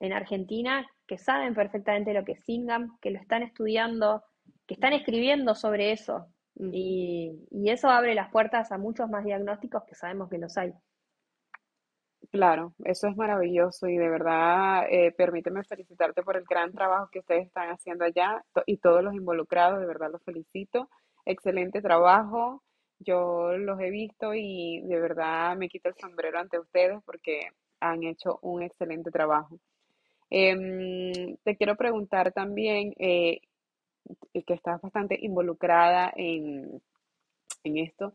[0.00, 4.22] en Argentina que saben perfectamente lo que es SINGAM, que lo están estudiando,
[4.66, 6.28] que están escribiendo sobre eso.
[6.54, 10.72] Y, y, eso abre las puertas a muchos más diagnósticos que sabemos que los hay.
[12.28, 17.18] Claro, eso es maravilloso y de verdad eh, permíteme felicitarte por el gran trabajo que
[17.20, 20.88] ustedes están haciendo allá y todos los involucrados, de verdad los felicito.
[21.24, 22.62] Excelente trabajo,
[23.00, 27.48] yo los he visto y de verdad me quito el sombrero ante ustedes porque
[27.80, 29.58] han hecho un excelente trabajo.
[30.30, 33.40] Em, te quiero preguntar también, eh,
[34.46, 36.82] que estás bastante involucrada en,
[37.64, 38.14] en esto,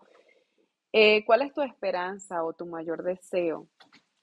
[0.98, 3.68] eh, ¿cuál es tu esperanza o tu mayor deseo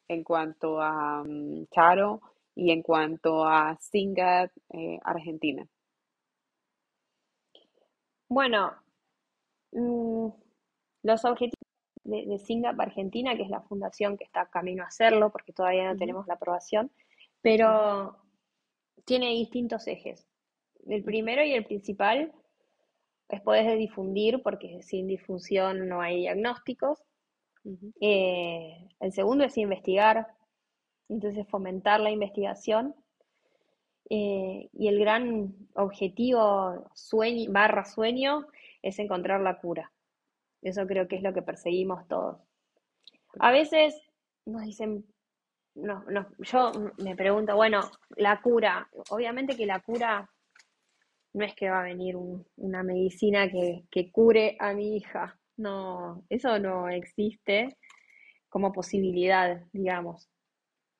[0.08, 2.22] en cuanto a mm, Charo
[2.54, 5.68] y en cuanto a Singat eh, Argentina?
[8.26, 8.72] Bueno,
[9.72, 10.28] mm,
[11.02, 11.60] los objetivos
[12.04, 15.92] de, de SINGAP Argentina, que es la fundación que está camino a hacerlo, porque todavía
[15.92, 16.90] no tenemos la aprobación,
[17.42, 18.16] pero
[19.04, 20.26] tiene distintos ejes.
[20.86, 22.32] El primero y el principal
[23.32, 27.02] es poder difundir, porque sin difusión no hay diagnósticos.
[28.00, 30.26] Eh, el segundo es investigar,
[31.08, 32.94] entonces fomentar la investigación.
[34.10, 38.46] Eh, y el gran objetivo sueño, barra sueño
[38.82, 39.90] es encontrar la cura.
[40.60, 42.38] Eso creo que es lo que perseguimos todos.
[43.38, 43.98] A veces
[44.44, 45.06] nos dicen,
[45.74, 47.80] no, no, yo me pregunto, bueno,
[48.16, 50.28] la cura, obviamente que la cura
[51.34, 56.58] no es que va a venir una medicina que, cure a mi hija, no, eso
[56.58, 57.78] no existe
[58.48, 60.28] como posibilidad, digamos.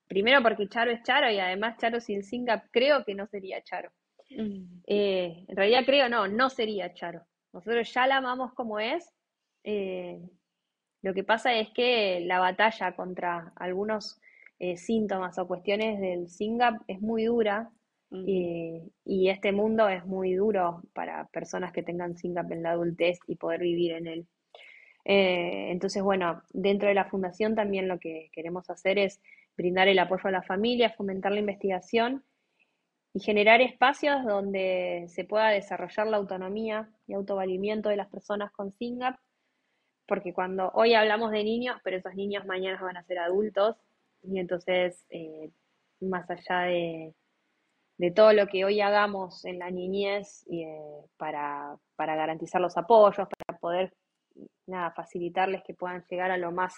[0.07, 3.91] Primero porque Charo es Charo y además Charo sin SINGAP creo que no sería Charo.
[4.31, 4.81] Mm.
[4.87, 7.23] Eh, en realidad creo no, no sería Charo.
[7.53, 9.11] Nosotros ya la amamos como es.
[9.65, 10.21] Eh,
[11.03, 14.21] lo que pasa es que la batalla contra algunos
[14.59, 17.71] eh, síntomas o cuestiones del SINGAP es muy dura
[18.13, 23.37] y, este mundo es muy duro para personas que tengan SINGAP en la adultez y
[23.37, 24.27] poder vivir en él.
[25.05, 29.21] Eh, entonces, bueno, dentro de la fundación también lo que queremos hacer es
[29.57, 32.25] brindar el apoyo a la familia, fomentar la investigación
[33.15, 38.73] y generar espacios donde se pueda desarrollar la autonomía y autovalimiento de las personas con
[38.73, 39.17] SINGAP,
[40.07, 43.77] porque cuando hoy hablamos de niños, pero esos niños mañana van a ser adultos,
[44.23, 45.51] y entonces, eh,
[46.01, 47.15] más allá de,
[48.03, 53.61] de todo lo que hoy hagamos en la niñez eh, para, garantizar los apoyos, para
[53.61, 53.95] poder
[54.67, 56.75] nada, facilitarles que puedan llegar a lo más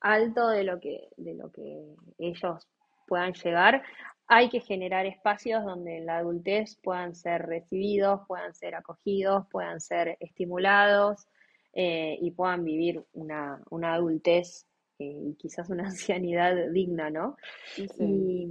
[0.00, 2.68] alto de lo que, de lo que ellos
[3.08, 3.82] puedan llegar,
[4.28, 10.16] hay que generar espacios donde la adultez puedan ser recibidos, puedan ser acogidos, puedan ser
[10.20, 11.26] estimulados
[11.72, 14.64] eh, y puedan vivir una, una adultez
[14.98, 17.36] y quizás una ancianidad digna, ¿no?
[17.76, 18.48] Y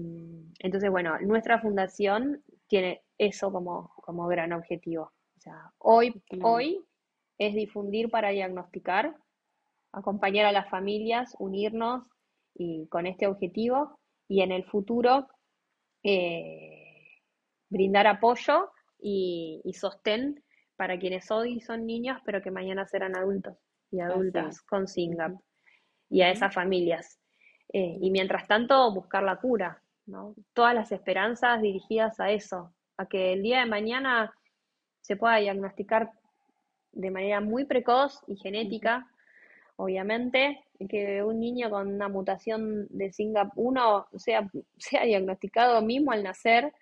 [0.60, 5.12] entonces, bueno, nuestra fundación tiene eso como, como gran objetivo.
[5.38, 6.84] O sea, hoy, hoy
[7.38, 9.16] es difundir para diagnosticar,
[9.92, 12.04] acompañar a las familias, unirnos
[12.56, 15.28] y con este objetivo y en el futuro
[16.04, 17.22] eh,
[17.70, 20.44] brindar apoyo y, sostén
[20.76, 23.58] para quienes hoy son niños pero que mañana serán adultos
[23.92, 25.40] y adultas con SINGAP
[26.10, 27.20] y a esas familias.
[27.74, 30.36] Eh, y mientras tanto, buscar la cura, ¿no?
[30.54, 34.34] Todas las esperanzas dirigidas a eso, a que el día de mañana
[35.02, 36.12] se pueda diagnosticar
[36.92, 39.08] de manera muy precoz y genética,
[39.76, 46.74] obviamente, que un niño con una mutación de SINGAP1 sea, sea diagnosticado mismo al nacer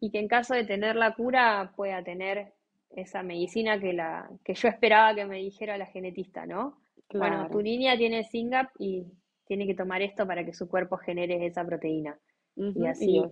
[0.00, 2.52] y que en caso de tener la cura pueda tener
[2.90, 6.78] esa medicina que, la, que yo esperaba que me dijera la genetista, ¿no?
[7.12, 9.06] Bueno, tu niña tiene SYNGAP y
[9.46, 12.18] tiene que tomar esto para que su cuerpo genere esa proteína
[12.54, 13.22] y así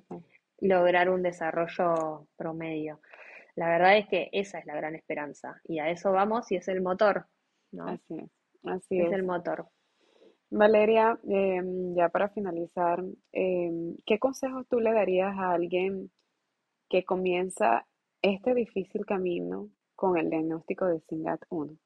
[0.60, 3.00] lograr un desarrollo promedio.
[3.54, 6.68] La verdad es que esa es la gran esperanza y a eso vamos y es
[6.68, 7.26] el motor.
[7.72, 7.88] ¿no?
[7.88, 8.30] Así es,
[8.64, 9.06] así es.
[9.06, 9.68] Es el motor.
[10.50, 13.02] Valeria, em, ya para finalizar,
[13.32, 16.10] em, ¿qué consejos tú le darías a alguien
[16.88, 17.86] que comienza
[18.22, 21.78] este difícil camino con el diagnóstico de SYNGAT1?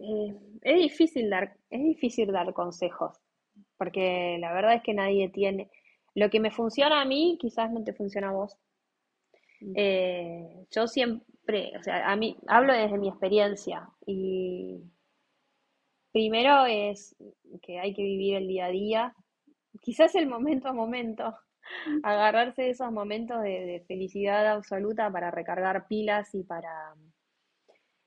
[0.00, 3.18] Eh, es difícil dar, es difícil dar consejos,
[3.76, 5.70] porque la verdad es que nadie tiene.
[6.14, 8.56] Lo que me funciona a mí, quizás no te funciona a vos.
[9.60, 9.72] Mm.
[9.76, 14.82] Eh, yo siempre, o sea, a mí hablo desde mi experiencia y
[16.12, 17.14] primero es
[17.62, 19.14] que hay que vivir el día a día,
[19.82, 21.36] quizás el momento a momento,
[22.02, 26.94] agarrarse de esos momentos de felicidad absoluta para recargar pilas y para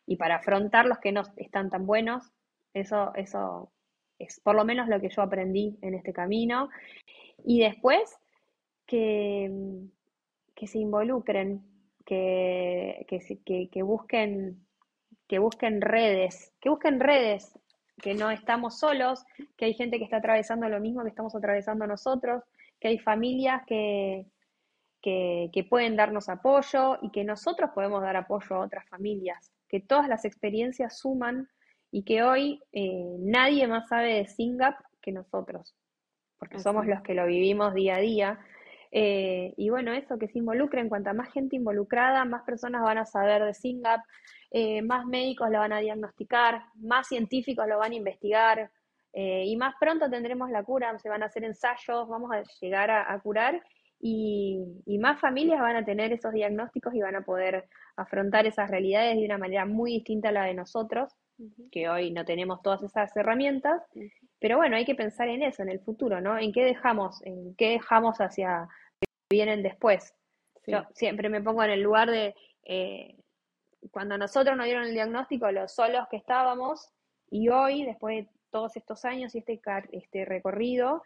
[0.06, 2.32] y para afrontar los que no están tan buenos.
[2.74, 3.72] Eso, eso
[4.20, 6.70] es por lo menos lo que yo aprendí en este camino.
[7.44, 8.18] Y después
[8.86, 9.52] que,
[10.56, 11.64] que se involucren,
[12.06, 14.66] que, que, que, busquen,
[15.28, 17.58] que busquen redes, que busquen redes,
[18.02, 19.24] que no estamos solos,
[19.56, 22.44] que hay gente que está atravesando lo mismo que estamos atravesando nosotros,
[22.80, 24.26] que hay familias que,
[25.02, 29.80] que, que, pueden darnos apoyo y que nosotros podemos dar apoyo a otras familias que
[29.80, 31.50] todas las experiencias suman
[31.90, 35.76] y que hoy eh, nadie más sabe de SINGAP que nosotros,
[36.38, 38.40] porque somos los que lo vivimos día a día.
[38.92, 43.08] Eh, y bueno, eso, que se involucren, cuanta más gente involucrada, más personas van a
[43.08, 44.02] saber de SINGAP,
[44.52, 48.70] eh, más médicos lo van a diagnosticar, más científicos lo van a investigar,
[49.16, 53.20] y más pronto tendremos la cura, se van a hacer ensayos, vamos a llegar a,
[53.20, 53.64] curar,
[54.06, 58.70] y, y, más familias van a tener esos diagnósticos y van a poder afrontar esas
[58.70, 61.16] realidades de una manera muy distinta a la de nosotros
[61.72, 63.82] que hoy no tenemos todas esas herramientas,
[64.40, 66.38] pero bueno, hay que pensar en eso, en el futuro, ¿no?
[66.38, 67.22] ¿En qué dejamos?
[67.26, 68.68] ¿En qué dejamos hacia
[69.00, 70.14] que vienen después?
[70.68, 73.18] Yo siempre me pongo en el lugar de eh,
[73.92, 76.90] cuando nosotros nos dieron el diagnóstico, los solos que estábamos,
[77.30, 79.60] y hoy, después de todos estos años y este,
[79.92, 81.04] este recorrido,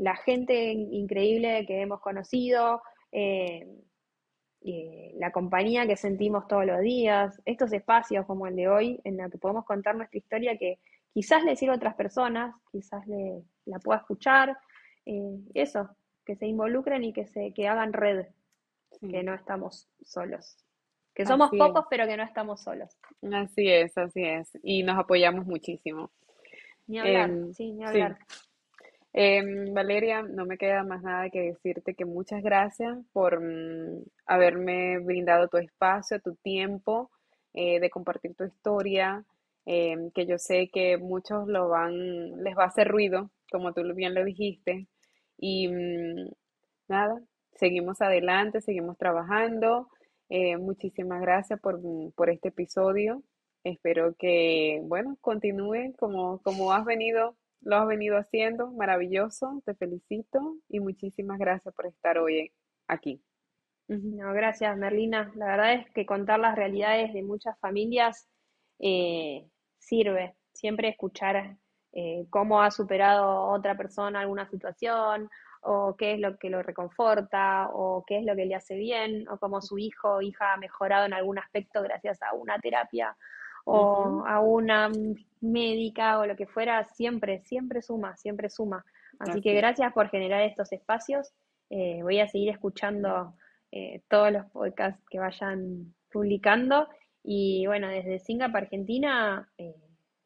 [0.00, 2.82] la gente increíble que hemos conocido,
[3.12, 3.68] eh,
[4.62, 9.20] eh, la compañía que sentimos todos los días, estos espacios como el de hoy, en
[9.20, 10.78] el que podemos contar nuestra historia que
[11.12, 14.56] quizás le sirva a otras personas, quizás le, la pueda escuchar,
[15.04, 15.90] eh, eso,
[16.24, 18.26] que se involucren y que, se, que hagan red,
[19.00, 20.56] que no estamos solos.
[21.12, 22.96] Que somos pocos, pero que no estamos solos.
[23.34, 24.50] Así es, así es.
[24.62, 26.10] Y nos apoyamos muchísimo.
[26.86, 28.18] Ni hablar, em, sí, ni hablar.
[29.12, 34.98] Em, Valeria, no me queda más nada que decirte que muchas gracias por mm, haberme
[35.00, 37.10] brindado tu espacio, tu tiempo,
[37.52, 39.24] eh, de compartir tu historia,
[39.66, 43.82] em, que yo sé que muchos lo van, les va a hacer ruido, como tú
[43.94, 44.86] bien lo dijiste.
[45.38, 46.30] Y mm,
[46.88, 47.20] nada,
[47.54, 49.88] seguimos adelante, seguimos trabajando.
[50.28, 53.22] Eh, muchísimas gracias por, mm, por este episodio.
[53.64, 60.56] Espero que, bueno, continúe como, como has venido lo has venido haciendo, maravilloso, te felicito
[60.68, 62.52] y muchísimas gracias por estar hoy
[62.88, 63.22] aquí.
[63.88, 65.32] No, gracias Merlina.
[65.34, 68.28] La verdad es que contar las realidades de muchas familias
[68.78, 69.48] eh,
[69.78, 70.36] sirve.
[70.52, 71.56] Siempre escuchar
[71.92, 75.28] eh, cómo ha superado otra persona alguna situación,
[75.62, 79.28] o qué es lo que lo reconforta, o qué es lo que le hace bien,
[79.28, 83.16] o cómo su hijo o hija ha mejorado en algún aspecto gracias a una terapia
[83.64, 84.90] o a una
[85.40, 88.84] médica o lo que fuera, siempre, siempre suma, siempre suma.
[89.18, 91.32] Así que gracias por generar estos espacios.
[91.68, 93.34] Eh, voy a seguir escuchando
[93.70, 96.88] eh, todos los podcasts que vayan publicando.
[97.22, 99.74] Y bueno, desde Singapur, Argentina, eh,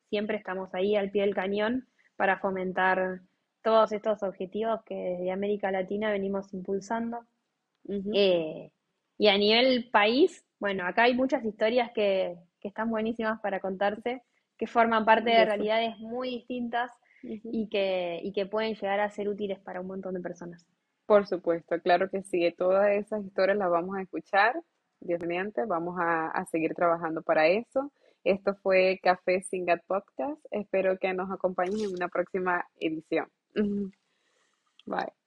[0.09, 3.21] siempre estamos ahí al pie del cañón para fomentar
[3.63, 7.25] todos estos objetivos que desde América Latina venimos impulsando.
[9.17, 14.23] y a nivel país, bueno, acá hay muchas historias que, que están buenísimas para contarse,
[14.57, 16.91] que forman parte de realidades muy distintas
[17.23, 20.67] y, que, y que pueden llegar a ser útiles para un montón de personas.
[21.05, 24.59] Por supuesto, claro que sí, todas esas historias las vamos a escuchar,
[24.99, 27.93] Dios mediante, vamos a, seguir trabajando para eso.
[28.25, 30.43] Esto fue Café Singat Podcast.
[30.51, 33.29] Espero que nos acompañen en una próxima edición.
[34.87, 35.24] Bye.